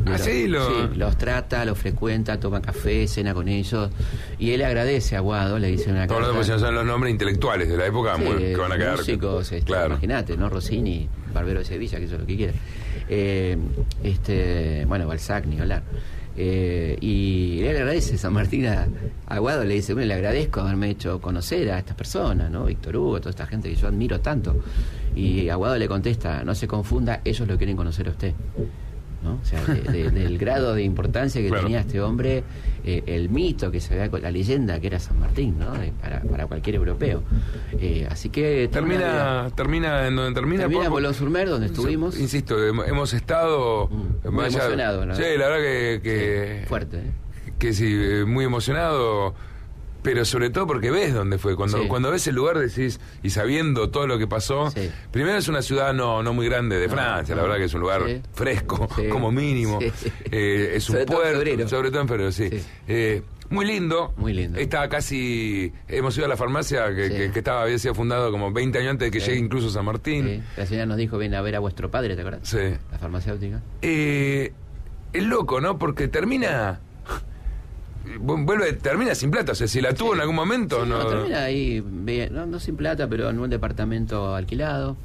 Ah, 0.06 0.10
los- 0.10 0.20
sí, 0.20 0.46
lo- 0.48 0.86
los 0.94 1.16
trata, 1.16 1.64
los 1.64 1.78
frecuenta, 1.78 2.38
toma 2.38 2.60
café, 2.60 3.06
cena 3.08 3.32
con 3.34 3.48
ellos. 3.48 3.90
Y 4.38 4.50
él 4.52 4.62
agradece 4.62 5.16
a 5.16 5.20
Guado, 5.20 5.58
le 5.58 5.68
dice 5.68 5.90
una 5.90 6.06
Todos 6.06 6.22
los 6.34 6.46
carta. 6.46 6.58
son 6.58 6.74
los 6.74 6.84
nombres 6.84 7.10
intelectuales 7.12 7.68
de 7.68 7.76
la 7.76 7.86
época 7.86 8.16
Sí, 8.16 8.22
que 8.24 8.56
van 8.56 8.72
a 8.72 8.76
quedar. 8.76 8.96
músicos, 8.98 9.52
este, 9.52 9.64
claro. 9.64 9.88
imagínate, 9.94 10.36
¿no? 10.36 10.48
Rossini, 10.48 11.08
Barbero 11.32 11.60
de 11.60 11.64
Sevilla, 11.64 11.98
que 11.98 12.04
eso 12.04 12.14
es 12.14 12.20
lo 12.20 12.26
que 12.26 12.36
quiera. 12.36 12.52
Eh, 13.08 13.56
este, 14.02 14.84
bueno, 14.86 15.06
Balzac, 15.06 15.46
ni 15.46 15.58
hablar. 15.58 15.82
Eh, 16.36 16.96
y 17.00 17.60
él 17.62 17.76
agradece 17.76 18.16
San 18.16 18.32
Martín 18.32 18.66
a, 18.66 18.86
a 19.26 19.38
Guado, 19.40 19.64
le 19.64 19.74
dice, 19.74 19.92
bueno, 19.94 20.08
le 20.08 20.14
agradezco 20.14 20.60
haberme 20.60 20.88
hecho 20.90 21.20
conocer 21.20 21.70
a 21.70 21.78
estas 21.78 21.96
personas, 21.96 22.50
¿no? 22.50 22.64
Víctor 22.66 22.96
Hugo, 22.96 23.18
toda 23.18 23.30
esta 23.30 23.46
gente 23.46 23.68
que 23.68 23.74
yo 23.76 23.88
admiro 23.88 24.20
tanto. 24.20 24.56
Y 25.14 25.48
Aguado 25.48 25.76
le 25.76 25.88
contesta, 25.88 26.44
no 26.44 26.54
se 26.54 26.68
confunda, 26.68 27.20
ellos 27.24 27.46
lo 27.48 27.56
quieren 27.56 27.76
conocer 27.76 28.08
a 28.08 28.10
usted. 28.10 28.34
¿no? 29.22 29.38
O 29.42 29.44
sea, 29.44 29.62
del 29.92 30.38
grado 30.38 30.74
de 30.74 30.82
importancia 30.82 31.40
que 31.42 31.50
tenía 31.50 31.80
este 31.80 32.00
hombre, 32.00 32.42
eh, 32.84 33.02
el 33.06 33.28
mito 33.28 33.70
que 33.70 33.80
se 33.80 33.94
ve, 33.94 34.20
la 34.20 34.30
leyenda 34.30 34.80
que 34.80 34.86
era 34.86 34.98
San 34.98 35.18
Martín, 35.18 35.58
¿no? 35.58 35.72
para, 36.00 36.22
para 36.22 36.46
cualquier 36.46 36.76
europeo. 36.76 37.22
Eh, 37.72 38.06
así 38.10 38.30
que... 38.30 38.68
Termina, 38.68 39.50
termina 39.54 40.06
en 40.06 40.16
donde 40.16 40.34
termina. 40.34 40.62
Termina 40.62 40.86
en 40.86 40.90
Bolón 40.90 41.14
Surmer, 41.14 41.48
donde 41.48 41.66
estuvimos. 41.66 42.18
Insisto, 42.18 42.62
hemos 42.64 43.12
estado... 43.12 43.88
Mm, 43.88 44.30
muy 44.32 44.46
emocionado, 44.46 45.04
¿no? 45.04 45.14
Sí, 45.14 45.22
la 45.36 45.48
verdad 45.48 45.58
que... 45.58 46.00
que 46.02 46.64
fuerte, 46.66 46.98
¿eh? 46.98 47.12
Que 47.58 47.74
sí, 47.74 47.94
muy 48.26 48.46
emocionado 48.46 49.34
pero 50.02 50.24
sobre 50.24 50.50
todo 50.50 50.66
porque 50.66 50.90
ves 50.90 51.14
dónde 51.14 51.38
fue. 51.38 51.56
Cuando, 51.56 51.86
cuando 51.88 52.10
ves 52.10 52.26
el 52.26 52.34
lugar 52.34 52.58
decís, 52.58 53.00
y 53.22 53.30
sabiendo 53.30 53.90
todo 53.90 54.06
lo 54.06 54.18
que 54.18 54.26
pasó, 54.26 54.72
primero 55.10 55.38
es 55.38 55.48
una 55.48 55.62
ciudad 55.62 55.92
no, 55.92 56.22
no 56.22 56.32
muy 56.32 56.46
grande 56.46 56.78
de 56.78 56.88
Francia, 56.88 57.34
la 57.34 57.42
verdad 57.42 57.56
que 57.56 57.64
es 57.64 57.74
un 57.74 57.80
lugar 57.80 58.02
fresco, 58.32 58.88
como 59.10 59.30
mínimo. 59.30 59.78
Eh, 60.30 60.72
es 60.74 60.88
un 60.90 61.04
puerto, 61.06 61.68
sobre 61.68 61.90
todo 61.90 62.02
en 62.02 62.08
febrero, 62.08 62.32
sí. 62.32 62.50
Eh, 62.88 63.22
muy 63.50 63.66
lindo. 63.66 64.14
Muy 64.16 64.32
lindo. 64.32 64.58
Está 64.58 64.88
casi. 64.88 65.72
Hemos 65.88 66.16
ido 66.16 66.26
a 66.26 66.28
la 66.28 66.36
farmacia 66.36 66.94
que, 66.94 67.30
que, 67.32 67.38
estaba, 67.38 67.62
había 67.62 67.78
sido 67.80 67.94
fundado 67.94 68.30
como 68.30 68.52
20 68.52 68.78
años 68.78 68.92
antes 68.92 69.10
de 69.10 69.10
que 69.10 69.24
llegue 69.24 69.38
incluso 69.38 69.70
San 69.70 69.84
Martín. 69.84 70.44
La 70.56 70.66
señora 70.66 70.86
nos 70.86 70.96
dijo: 70.96 71.18
ven 71.18 71.34
a 71.34 71.42
ver 71.42 71.56
a 71.56 71.58
vuestro 71.58 71.90
padre, 71.90 72.14
¿te 72.14 72.20
acuerdas? 72.20 72.48
Sí. 72.48 72.76
La 72.92 72.98
farmacéutica. 72.98 73.60
Eh, 73.82 74.52
es 75.12 75.24
loco, 75.24 75.60
¿no? 75.60 75.78
Porque 75.78 76.06
termina 76.06 76.78
vuelve, 78.20 78.72
termina 78.74 79.14
sin 79.14 79.30
plata. 79.30 79.52
O 79.52 79.54
sea, 79.54 79.68
si 79.68 79.80
la 79.80 79.94
tuvo 79.94 80.14
en 80.14 80.20
algún 80.20 80.36
momento, 80.36 80.84
no... 80.84 81.06
termina 81.06 81.44
ahí, 81.44 81.82
no, 82.30 82.60
sin 82.60 82.76
plata, 82.76 83.08
pero 83.08 83.30
en 83.30 83.38
un 83.38 83.50
departamento 83.50 84.34
alquilado. 84.34 84.96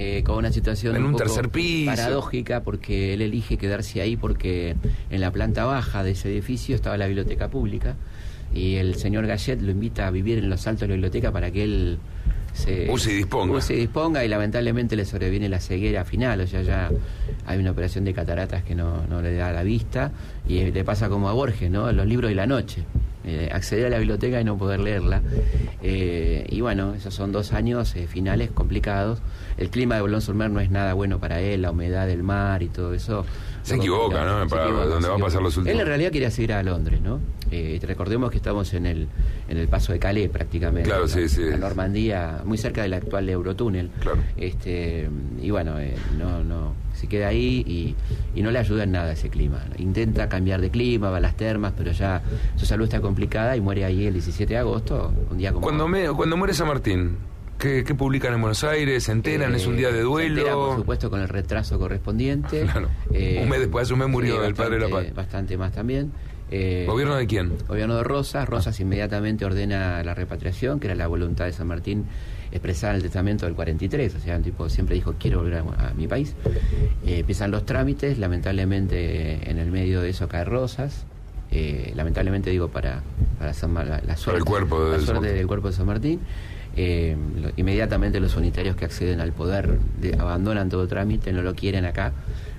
Eh, 0.00 0.22
con 0.22 0.36
una 0.36 0.52
situación 0.52 0.94
en 0.94 1.04
un, 1.04 1.16
tercer 1.16 1.48
piso. 1.48 1.90
paradójica 1.90 2.62
porque 2.62 3.14
él 3.14 3.20
elige 3.20 3.56
quedarse 3.56 4.00
ahí 4.00 4.16
porque 4.16 4.76
en 5.10 5.20
la 5.20 5.32
planta 5.32 5.64
baja 5.64 6.04
de 6.04 6.12
ese 6.12 6.28
edificio 6.28 6.76
estaba 6.76 6.96
la 6.96 7.08
biblioteca 7.08 7.48
pública 7.48 7.96
y 8.54 8.76
el 8.76 8.94
señor 8.94 9.26
Gallet 9.26 9.60
lo 9.60 9.72
invita 9.72 10.06
a 10.06 10.12
vivir 10.12 10.38
en 10.38 10.50
los 10.50 10.64
altos 10.68 10.82
de 10.82 10.88
la 10.88 10.94
biblioteca 10.94 11.32
para 11.32 11.50
que 11.50 11.64
él 11.64 11.98
se 12.58 13.12
y 13.12 13.16
disponga. 13.16 13.60
Y 13.68 13.74
disponga 13.74 14.24
y 14.24 14.28
lamentablemente 14.28 14.96
le 14.96 15.04
sobreviene 15.04 15.48
la 15.48 15.60
ceguera 15.60 16.04
final, 16.04 16.40
o 16.40 16.46
sea, 16.46 16.62
ya 16.62 16.90
hay 17.46 17.58
una 17.58 17.70
operación 17.70 18.04
de 18.04 18.12
cataratas 18.14 18.62
que 18.64 18.74
no, 18.74 19.06
no 19.06 19.22
le 19.22 19.34
da 19.34 19.52
la 19.52 19.62
vista 19.62 20.12
y 20.46 20.70
le 20.70 20.84
pasa 20.84 21.08
como 21.08 21.28
a 21.28 21.32
Borges, 21.32 21.70
¿no? 21.70 21.90
Los 21.92 22.06
libros 22.06 22.30
de 22.30 22.34
la 22.34 22.46
noche. 22.46 22.84
Eh, 23.24 23.50
acceder 23.52 23.86
a 23.86 23.90
la 23.90 23.98
biblioteca 23.98 24.40
y 24.40 24.44
no 24.44 24.56
poder 24.56 24.80
leerla. 24.80 25.20
Eh, 25.82 26.46
y 26.48 26.62
bueno, 26.62 26.94
esos 26.94 27.12
son 27.12 27.30
dos 27.30 27.52
años 27.52 27.94
eh, 27.94 28.06
finales 28.06 28.50
complicados. 28.50 29.20
El 29.58 29.68
clima 29.68 29.96
de 29.96 30.00
Bolón 30.00 30.22
Surmer 30.22 30.50
no 30.50 30.60
es 30.60 30.70
nada 30.70 30.94
bueno 30.94 31.18
para 31.18 31.40
él, 31.40 31.62
la 31.62 31.72
humedad 31.72 32.06
del 32.06 32.22
mar 32.22 32.62
y 32.62 32.68
todo 32.68 32.94
eso. 32.94 33.26
Se 33.62 33.76
equivoca, 33.76 34.24
¿no? 34.24 34.46
para 34.48 34.66
va 34.68 35.14
a 35.14 35.18
pasar 35.18 35.42
los 35.42 35.56
últimos. 35.56 35.74
Él 35.74 35.80
en 35.80 35.86
realidad 35.86 36.10
quería 36.10 36.30
seguir 36.30 36.52
a 36.52 36.62
Londres, 36.62 37.00
¿no? 37.00 37.20
recordemos 37.82 38.30
que 38.30 38.36
estamos 38.36 38.74
en 38.74 38.86
el, 38.86 39.08
en 39.48 39.56
el 39.56 39.68
paso 39.68 39.92
de 39.92 39.98
Calais 39.98 40.28
prácticamente. 40.28 40.88
Claro, 40.88 41.08
sí, 41.08 41.28
sí. 41.28 41.42
En 41.42 41.60
Normandía, 41.60 42.42
muy 42.44 42.58
cerca 42.58 42.82
del 42.82 42.92
actual 42.92 43.28
Eurotúnel. 43.28 43.90
Claro. 44.00 44.18
Este, 44.36 45.08
y 45.40 45.50
bueno, 45.50 45.76
no, 46.18 46.44
no 46.44 46.74
se 46.98 47.06
queda 47.06 47.28
ahí 47.28 47.94
y, 48.34 48.42
no 48.42 48.50
le 48.50 48.58
ayuda 48.58 48.84
en 48.84 48.92
nada 48.92 49.12
ese 49.12 49.28
clima. 49.30 49.64
Intenta 49.78 50.28
cambiar 50.28 50.60
de 50.60 50.70
clima, 50.70 51.10
va 51.10 51.18
a 51.18 51.20
las 51.20 51.36
termas, 51.36 51.72
pero 51.76 51.92
ya 51.92 52.22
su 52.56 52.66
salud 52.66 52.84
está 52.84 53.00
complicada 53.00 53.56
y 53.56 53.60
muere 53.60 53.84
ahí 53.84 54.06
el 54.06 54.14
17 54.14 54.52
de 54.52 54.58
agosto, 54.58 55.12
un 55.30 55.38
día 55.38 55.52
como... 55.52 55.62
Cuando, 55.62 55.88
me, 55.88 56.08
cuando 56.10 56.36
muere 56.36 56.54
San 56.54 56.68
Martín, 56.68 57.16
¿Qué, 57.58 57.82
publican 57.96 58.34
en 58.34 58.40
Buenos 58.40 58.62
Aires? 58.62 59.04
¿Se 59.04 59.12
enteran? 59.12 59.52
¿Es 59.54 59.66
un 59.66 59.76
día 59.76 59.90
de 59.90 60.02
duelo? 60.02 60.44
Se 60.44 60.50
por 60.50 60.76
supuesto, 60.76 61.10
con 61.10 61.20
el 61.20 61.28
retraso 61.28 61.78
correspondiente. 61.78 62.66
Claro. 62.68 62.88
Eh, 63.12 63.40
un 63.42 63.48
mes 63.48 63.60
después, 63.60 63.90
un 63.90 63.98
mes 64.00 64.08
murió 64.08 64.44
el 64.44 64.54
padre 64.54 64.78
de 64.78 64.88
la 64.88 64.88
paz. 64.88 65.14
Bastante 65.14 65.56
más 65.56 65.72
también. 65.72 66.12
Eh, 66.50 66.84
¿Gobierno 66.86 67.16
de 67.16 67.26
quién? 67.26 67.52
Gobierno 67.66 67.96
de 67.96 68.04
Rosas. 68.04 68.48
Rosas 68.48 68.78
inmediatamente 68.80 69.44
ordena 69.44 70.02
la 70.04 70.14
repatriación, 70.14 70.78
que 70.78 70.86
era 70.86 70.94
la 70.94 71.06
voluntad 71.06 71.46
de 71.46 71.52
San 71.52 71.66
Martín 71.66 72.06
expresada 72.52 72.92
en 72.92 72.96
el 72.96 73.02
testamento 73.02 73.46
del 73.46 73.54
43, 73.54 74.14
o 74.14 74.20
sea, 74.20 74.36
el 74.36 74.42
tipo 74.42 74.68
siempre 74.68 74.94
dijo 74.94 75.14
quiero 75.18 75.40
volver 75.40 75.58
a, 75.58 75.92
mi 75.94 76.06
país. 76.06 76.34
Eh, 77.06 77.18
empiezan 77.18 77.50
los 77.50 77.66
trámites, 77.66 78.18
lamentablemente 78.18 79.50
en 79.50 79.58
el 79.58 79.70
medio 79.70 80.00
de 80.00 80.10
eso 80.10 80.28
cae 80.28 80.44
Rosas, 80.44 81.04
eh, 81.50 81.92
lamentablemente 81.94 82.50
digo 82.50 82.68
para, 82.68 83.02
para 83.38 83.50
la, 83.50 84.16
suerte, 84.16 84.44
cuerpo 84.44 84.90
del 84.90 85.46
cuerpo 85.46 85.68
de 85.68 85.74
San 85.74 85.86
Martín. 85.86 86.20
Eh, 86.80 87.16
inmediatamente 87.56 88.20
los 88.20 88.36
unitarios 88.36 88.76
que 88.76 88.84
acceden 88.84 89.20
al 89.20 89.32
poder 89.32 89.80
abandonan 90.16 90.68
todo 90.68 90.86
trámite, 90.86 91.32
no 91.32 91.42
lo 91.42 91.52
quieren 91.56 91.84
acá, 91.84 92.12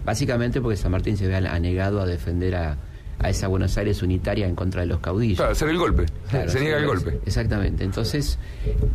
básicamente 0.04 0.60
porque 0.60 0.76
San 0.76 0.92
Martín 0.92 1.16
se 1.16 1.26
ve 1.26 1.38
anegado 1.38 2.02
a 2.02 2.06
defender 2.06 2.54
a, 2.56 2.78
a 3.20 3.30
esa 3.30 3.48
Buenos 3.48 3.78
Aires 3.78 4.02
unitaria 4.02 4.46
en 4.46 4.56
contra 4.56 4.82
de 4.82 4.88
los 4.88 5.00
caudillos. 5.00 5.38
Claro, 5.38 5.52
hacer 5.52 5.70
el 5.70 5.78
golpe. 5.78 6.06
se 6.48 6.60
niega 6.60 6.78
el 6.78 6.86
golpe. 6.86 7.20
Exactamente. 7.26 7.86
Entonces, 7.86 8.38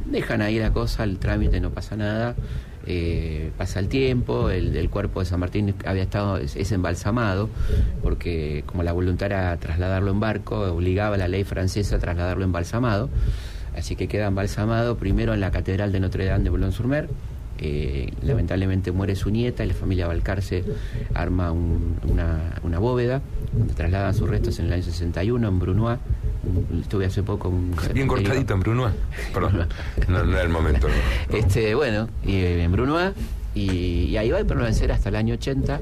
dejan 0.05 0.43
ahí 0.43 0.59
la 0.59 0.73
cosa, 0.73 1.05
el 1.05 1.19
trámite 1.19 1.59
no 1.59 1.71
pasa 1.71 1.97
nada. 1.97 2.35
Eh, 2.87 3.51
pasa 3.57 3.81
el 3.81 3.89
tiempo, 3.89 4.51
el, 4.51 4.91
cuerpo 4.91 5.21
de 5.21 5.27
San 5.27 5.41
Martín 5.41 5.75
había 5.87 6.03
estado 6.03 6.37
es, 6.37 6.71
embalsamado, 6.71 7.49
porque 8.03 8.63
como 8.67 8.83
la 8.83 8.93
voluntad 8.93 9.27
era 9.27 9.57
trasladarlo 9.57 10.11
en 10.11 10.21
barco, 10.21 10.61
obligaba 10.61 11.17
la 11.17 11.29
ley 11.29 11.45
francesa 11.45 11.97
a 11.97 11.99
trasladarlo 11.99 12.45
embalsamado, 12.45 13.09
así 13.77 13.97
que 13.97 14.09
queda 14.09 14.27
embalsamado 14.27 14.97
primero 14.97 15.35
en 15.35 15.41
la 15.41 15.51
Catedral 15.51 15.93
de 15.93 16.01
Notre 16.01 16.25
Dame 16.27 16.45
de 16.45 16.51
Boulogne-sur-Mer, 16.51 17.09
eh, 17.59 18.13
lamentablemente 18.23 18.91
muere 18.91 19.15
su 19.15 19.31
nieta 19.31 19.65
y 19.65 19.69
la 19.69 19.75
familia 19.75 20.09
Balcarce 20.09 20.65
arma 21.15 21.53
una, 21.53 22.59
una, 22.65 22.79
bóveda 22.81 23.23
donde 23.53 23.75
trasladan 23.75 24.13
sus 24.13 24.29
restos 24.29 24.59
en 24.59 24.67
el 24.67 24.73
año 24.73 24.83
61 24.83 25.49
en 25.49 25.59
Brunois. 25.61 25.99
Estuve 26.81 27.07
hace 27.07 27.23
poco. 27.23 27.49
Un 27.49 27.75
Bien 27.93 28.09
cortadito 28.09 28.55
en 28.55 28.61
Brunois. 28.61 28.93
Perdón, 29.33 29.69
no, 30.09 30.19
era 30.19 30.43
el 30.43 30.49
momento. 30.49 30.89
Este, 31.31 31.75
bueno, 31.75 32.09
en 32.27 32.73
Brunois. 32.73 33.13
Y, 33.55 34.17
ahí 34.17 34.31
va 34.31 34.41
a 34.41 34.45
permanecer 34.45 34.91
hasta 34.91 35.11
el 35.11 35.15
año 35.15 35.35
80, 35.35 35.81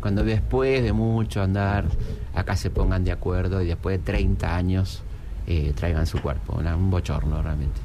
cuando 0.00 0.24
después 0.24 0.82
de 0.82 0.92
mucho 0.92 1.42
andar, 1.42 1.84
acá 2.34 2.56
se 2.56 2.70
pongan 2.70 3.04
de 3.04 3.12
acuerdo 3.12 3.62
y 3.62 3.66
después 3.66 3.98
de 3.98 4.04
30 4.04 4.56
años 4.56 5.03
eh, 5.46 5.72
traigan 5.74 6.06
su 6.06 6.20
cuerpo. 6.20 6.54
un 6.56 6.90
bochorno 6.90 7.42
realmente. 7.42 7.80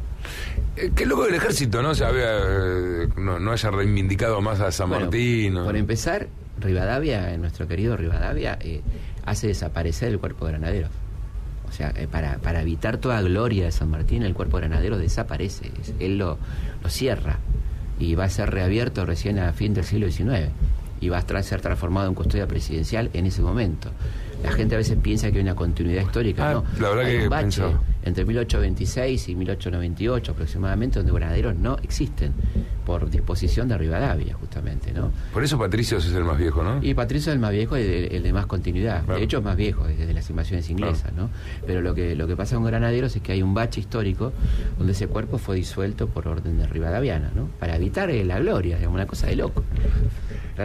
Eh, 0.75 0.91
qué 0.95 1.05
loco 1.05 1.25
del 1.25 1.35
ejército, 1.35 1.81
¿no? 1.81 1.95
se 1.95 2.05
eh, 2.07 3.07
no, 3.17 3.51
haya 3.51 3.71
reivindicado 3.71 4.41
más 4.41 4.59
a 4.59 4.71
San 4.71 4.89
Martín. 4.89 5.55
Por 5.55 5.75
empezar, 5.75 6.27
Rivadavia, 6.59 7.35
nuestro 7.37 7.67
querido 7.67 7.97
Rivadavia, 7.97 8.57
eh, 8.61 8.81
hace 9.25 9.47
desaparecer 9.47 10.09
el 10.09 10.19
cuerpo 10.19 10.45
de 10.45 10.53
granaderos. 10.53 10.91
O 11.67 11.71
sea, 11.71 11.93
para, 12.11 12.39
para 12.39 12.61
evitar 12.61 12.97
toda 12.97 13.21
gloria 13.21 13.65
de 13.65 13.71
San 13.71 13.91
Martín, 13.91 14.23
el 14.23 14.33
cuerpo 14.33 14.57
de 14.57 14.67
granaderos 14.67 14.99
desaparece. 14.99 15.71
Él 15.99 16.17
lo, 16.17 16.39
lo 16.81 16.89
cierra 16.89 17.37
y 17.99 18.15
va 18.15 18.23
a 18.23 18.29
ser 18.29 18.49
reabierto 18.49 19.05
recién 19.05 19.37
a 19.37 19.53
fin 19.53 19.73
del 19.75 19.83
siglo 19.83 20.09
XIX 20.09 20.49
y 20.99 21.09
va 21.09 21.19
a 21.19 21.43
ser 21.43 21.61
transformado 21.61 22.07
en 22.07 22.15
custodia 22.15 22.47
presidencial 22.47 23.11
en 23.13 23.27
ese 23.27 23.41
momento. 23.41 23.91
La 24.43 24.51
gente 24.51 24.75
a 24.75 24.77
veces 24.77 24.97
piensa 25.01 25.31
que 25.31 25.37
hay 25.37 25.43
una 25.43 25.55
continuidad 25.55 26.03
histórica, 26.03 26.49
ah, 26.49 26.53
¿no? 26.53 26.63
La 26.79 26.89
verdad 26.89 27.09
que 27.09 27.23
un 27.23 27.29
bache 27.29 27.63
entre 28.03 28.25
1826 28.25 29.29
y 29.29 29.35
1898 29.35 30.31
aproximadamente, 30.31 30.99
donde 30.99 31.11
granaderos 31.11 31.55
no 31.55 31.77
existen, 31.83 32.33
por 32.85 33.09
disposición 33.09 33.67
de 33.67 33.77
Rivadavia, 33.77 34.33
justamente, 34.33 34.91
¿no? 34.91 35.11
Por 35.33 35.43
eso 35.43 35.59
Patricio 35.59 35.97
es 35.97 36.07
el 36.07 36.23
más 36.23 36.37
viejo, 36.37 36.63
¿no? 36.63 36.79
Y 36.81 36.93
Patricio 36.93 37.31
es 37.31 37.35
el 37.35 37.39
más 37.39 37.51
viejo 37.51 37.77
y 37.77 37.81
el, 37.81 38.23
de 38.23 38.33
más 38.33 38.45
continuidad. 38.45 39.03
De 39.03 39.21
hecho, 39.21 39.39
es 39.39 39.43
más 39.43 39.55
viejo 39.57 39.85
desde 39.85 40.11
las 40.13 40.29
invasiones 40.29 40.69
inglesas, 40.69 41.13
¿no? 41.13 41.29
Pero 41.67 41.81
lo 41.81 41.93
que, 41.93 42.15
lo 42.15 42.27
que 42.27 42.35
pasa 42.35 42.55
con 42.55 42.65
Granaderos 42.65 43.15
es 43.15 43.21
que 43.21 43.33
hay 43.33 43.43
un 43.43 43.53
bache 43.53 43.79
histórico 43.79 44.33
donde 44.77 44.93
ese 44.93 45.07
cuerpo 45.07 45.37
fue 45.37 45.55
disuelto 45.57 46.07
por 46.07 46.27
orden 46.27 46.57
de 46.57 46.65
Rivadaviana, 46.65 47.31
¿no? 47.35 47.49
Para 47.59 47.75
evitar 47.75 48.09
la 48.09 48.39
gloria, 48.39 48.77
digamos, 48.77 48.95
una 48.95 49.05
cosa 49.05 49.27
de 49.27 49.35
loco. 49.35 49.63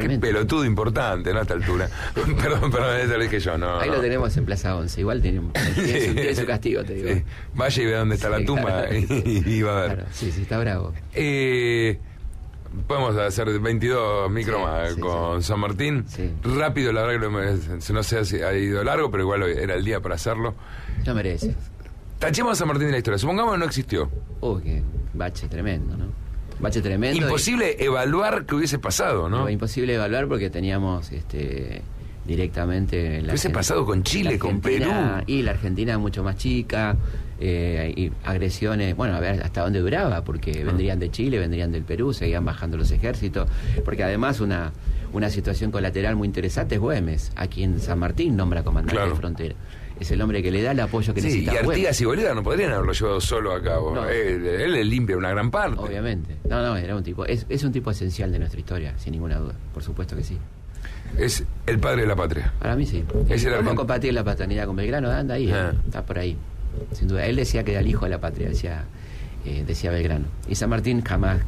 Qué 0.01 0.19
pelotudo 0.19 0.65
importante, 0.65 1.33
¿no? 1.33 1.39
A 1.39 1.43
esta 1.43 1.55
altura. 1.55 1.89
perdón, 2.15 2.71
perdón, 2.71 3.01
eso 3.01 3.17
lo 3.17 3.23
dije 3.23 3.41
yo, 3.41 3.59
no. 3.59 3.79
Ahí 3.79 3.91
lo 3.91 4.01
tenemos 4.01 4.37
en 4.37 4.45
Plaza 4.45 4.77
11. 4.77 5.01
Igual 5.01 5.23
tiene, 5.23 5.41
tiene, 5.75 6.35
su, 6.35 6.47
castigo, 6.47 6.85
te 6.85 6.95
digo. 6.95 7.23
Vaya 7.55 7.83
y 7.83 7.87
ve 7.87 7.93
dónde 7.93 8.15
está 8.15 8.29
la 8.29 8.45
tumba 8.45 8.87
y, 8.93 9.63
va 9.63 9.79
a 9.79 9.81
ver. 9.83 9.95
Claro, 9.95 10.11
sí, 10.13 10.31
sí, 10.33 10.43
está 10.43 10.59
bravo. 10.59 10.93
Eh, 11.15 11.99
podemos 12.87 13.17
hacer 13.17 13.59
22 13.59 14.31
micro 14.31 14.61
más 14.61 14.95
con 14.95 15.43
San 15.43 15.61
Martín. 15.61 16.05
Rápido, 16.43 16.93
la 16.93 17.03
verdad 17.03 17.29
que 17.87 17.93
no 17.93 18.03
sé 18.03 18.25
si 18.25 18.43
ha 18.43 18.53
ido 18.55 18.83
largo, 18.85 19.11
pero 19.11 19.23
igual 19.23 19.43
era 19.45 19.75
el 19.75 19.85
día 19.85 20.01
para 20.01 20.17
hacerlo. 20.17 20.55
No 21.07 21.15
merece. 21.15 21.55
Tachemos 22.19 22.53
a 22.53 22.55
San 22.57 22.69
Martín 22.69 22.87
de 22.87 22.93
la 22.93 22.99
historia. 22.99 23.19
Supongamos 23.19 23.55
que 23.55 23.59
no 23.59 23.65
existió. 23.65 24.11
Uy, 24.41 24.63
qué 24.63 24.83
bache 25.13 25.49
tremendo, 25.49 25.97
¿no? 25.97 26.24
Bache 26.65 26.81
tremendo. 26.81 27.27
Imposible 27.27 27.77
evaluar 27.79 28.47
qué 28.47 28.55
hubiese 28.55 28.79
pasado, 28.79 29.29
¿no? 29.29 29.51
imposible 29.51 29.95
evaluar 29.95 30.27
porque 30.27 30.49
teníamos 30.49 31.13
este 31.13 31.83
directamente 32.25 33.21
la 33.21 33.33
hubiese 33.33 33.51
pasado 33.51 33.85
con 33.85 34.03
Chile, 34.03 34.39
con 34.39 34.63
Perú. 34.63 34.91
Y 35.27 35.43
la 35.43 35.51
Argentina 35.51 35.99
mucho 35.99 36.25
más 36.25 36.37
chica, 36.37 36.97
eh, 37.39 37.93
y 37.95 38.11
agresiones, 38.25 38.97
bueno, 38.97 39.15
a 39.15 39.21
ver 39.21 39.43
hasta 39.43 39.61
dónde 39.61 39.81
duraba, 39.81 40.25
porque 40.25 40.61
ah. 40.63 40.65
vendrían 40.65 40.99
de 40.99 41.11
Chile, 41.11 41.39
vendrían 41.39 41.71
del 41.71 41.85
Perú, 41.85 42.15
seguían 42.15 42.47
bajando 42.47 42.79
los 42.79 42.91
ejércitos, 42.91 43.47
porque 43.85 44.03
además 44.03 44.41
una 44.41 44.73
una 45.15 45.31
situación 45.31 45.71
colateral 45.71 46.15
muy 46.17 46.27
interesante 46.27 46.75
es 46.75 46.81
Güemes, 46.81 47.33
a 47.37 47.47
quien 47.47 47.81
San 47.81 47.99
Martín 47.99 48.37
nombra 48.37 48.63
comandante 48.63 48.95
Claro. 48.97 49.11
de 49.13 49.17
frontera. 49.17 49.55
Es 49.99 50.11
el 50.11 50.21
hombre 50.21 50.43
que 50.43 50.51
le 50.51 50.61
da 50.61 50.73
el 50.73 50.81
apoyo 50.81 51.15
que 51.15 51.21
Sí, 51.21 51.27
y 51.29 51.31
necesita 51.31 51.53
Artigas 51.53 51.67
Güemes. 51.79 52.01
y 52.01 52.05
Bolívar 52.05 52.35
no 52.35 52.43
podrían 52.43 52.73
haberlo 52.73 52.93
llevado 52.93 53.21
solo 53.21 53.53
a 53.53 53.63
cabo. 53.63 53.95
No. 53.95 54.09
Él, 54.09 54.45
él 54.45 54.73
le 54.73 54.85
limpia 54.85 55.17
una 55.17 55.31
gran 55.31 55.51
parte. 55.53 55.79
Obviamente. 55.81 56.37
No, 56.51 56.61
no, 56.63 56.77
era 56.77 56.97
un 56.97 57.03
tipo. 57.05 57.25
Es, 57.25 57.47
es 57.49 57.63
un 57.63 57.71
tipo 57.73 57.91
esencial 57.93 58.33
de 58.33 58.41
nuestra 58.41 58.59
historia, 58.59 58.95
sin 58.99 59.13
ninguna 59.13 59.39
duda. 59.39 59.55
Por 59.73 59.83
supuesto 59.85 60.17
que 60.17 60.25
sí. 60.25 60.37
Es 61.17 61.45
el 61.67 61.79
padre 61.79 62.03
de 62.03 62.09
la 62.09 62.17
patria. 62.17 62.53
Para 62.59 62.75
mí 62.75 62.85
sí. 62.87 63.05
Es 63.29 63.45
el 63.45 63.55
¿Cómo 63.59 63.77
compartir 63.77 64.13
la 64.13 64.25
paternidad 64.25 64.67
con 64.67 64.75
Belgrano? 64.75 65.09
Anda 65.11 65.35
ahí, 65.37 65.49
Ah. 65.53 65.71
eh, 65.73 65.79
está 65.87 66.03
por 66.05 66.19
ahí. 66.19 66.37
Sin 66.93 67.07
duda. 67.07 67.25
Él 67.27 67.37
decía 67.37 67.63
que 67.63 67.71
era 67.71 67.81
el 67.81 67.87
hijo 67.87 68.05
de 68.05 68.11
la 68.11 68.21
patria, 68.21 68.49
decía, 68.49 68.85
eh, 69.45 69.65
decía 69.67 69.91
Belgrano. 69.91 70.27
Y 70.49 70.55
San 70.55 70.71
Martín 70.71 71.03
jamás. 71.03 71.39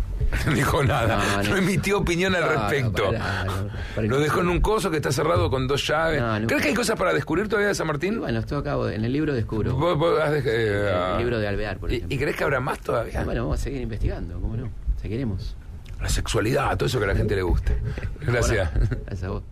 No 0.47 0.53
dijo 0.55 0.83
nada. 0.85 1.17
No, 1.19 1.43
No, 1.43 1.49
no. 1.51 1.57
emitió 1.57 1.99
opinión 1.99 2.35
al 2.35 2.43
No, 2.43 2.47
no, 2.53 2.61
respecto. 2.69 3.05
para 3.07 3.19
nada, 3.19 3.45
no, 3.45 3.69
para 3.95 4.07
Lo 4.07 4.19
dejó 4.21 4.41
en 4.41 4.49
un 4.49 4.61
coso 4.61 4.91
que 4.91 4.97
está 4.97 5.13
cerrado 5.13 5.51
con 5.51 5.67
dos 5.67 5.87
llaves. 5.87 6.23
¿Crees 6.47 6.63
que 6.63 6.69
hay 6.69 6.75
cosas 6.75 6.99
para 6.99 7.13
descubrir 7.13 7.49
todavía 7.49 7.69
de 7.69 7.75
San 7.75 7.87
Martín? 7.87 8.15
Y 8.15 8.19
bueno, 8.19 8.39
esto 8.41 8.57
acabo, 8.57 8.89
en 8.89 9.05
el 9.05 9.13
libro 9.13 9.35
descubro. 9.35 9.75
Vos- 9.77 9.97
vos 9.99 10.19
has 10.21 10.31
dej- 10.33 10.47
eh, 10.47 10.89
el 10.89 10.95
ah. 10.95 11.17
libro 11.19 11.39
de 11.39 11.49
Alvear, 11.49 11.79
por 11.79 11.91
¿Y, 11.93 11.97
ejemplo. 11.97 12.15
y 12.15 12.19
crees 12.19 12.37
que 12.37 12.45
habrá 12.45 12.61
más 12.61 12.81
todavía? 12.81 13.23
Bueno, 13.25 13.43
vamos 13.45 13.61
a 13.61 13.63
seguir 13.63 13.81
investigando, 13.83 14.41
¿cómo 14.41 14.57
no? 14.57 14.69
Seguiremos. 15.01 15.57
La 16.01 16.09
sexualidad, 16.09 16.77
todo 16.77 16.87
eso 16.87 16.99
que 16.99 17.05
a 17.05 17.09
la 17.09 17.17
gente 17.17 17.35
le 17.37 17.43
gusta. 17.43 17.73
Gracias. 18.21 18.71
Bueno, 18.73 18.89
gracias 19.07 19.25
a 19.25 19.29
vos. 19.31 19.43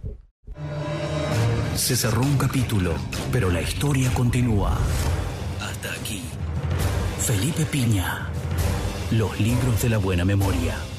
Se 1.74 1.96
cerró 1.96 2.22
un 2.22 2.36
capítulo, 2.38 2.94
pero 3.32 3.50
la 3.50 3.60
historia 3.60 4.10
continúa. 4.14 4.76
Hasta 5.60 5.90
aquí. 5.92 6.22
Felipe 7.18 7.64
Piña. 7.64 8.28
Los 9.18 9.38
libros 9.38 9.80
de 9.80 9.90
la 9.90 9.98
buena 9.98 10.24
memoria. 10.24 10.93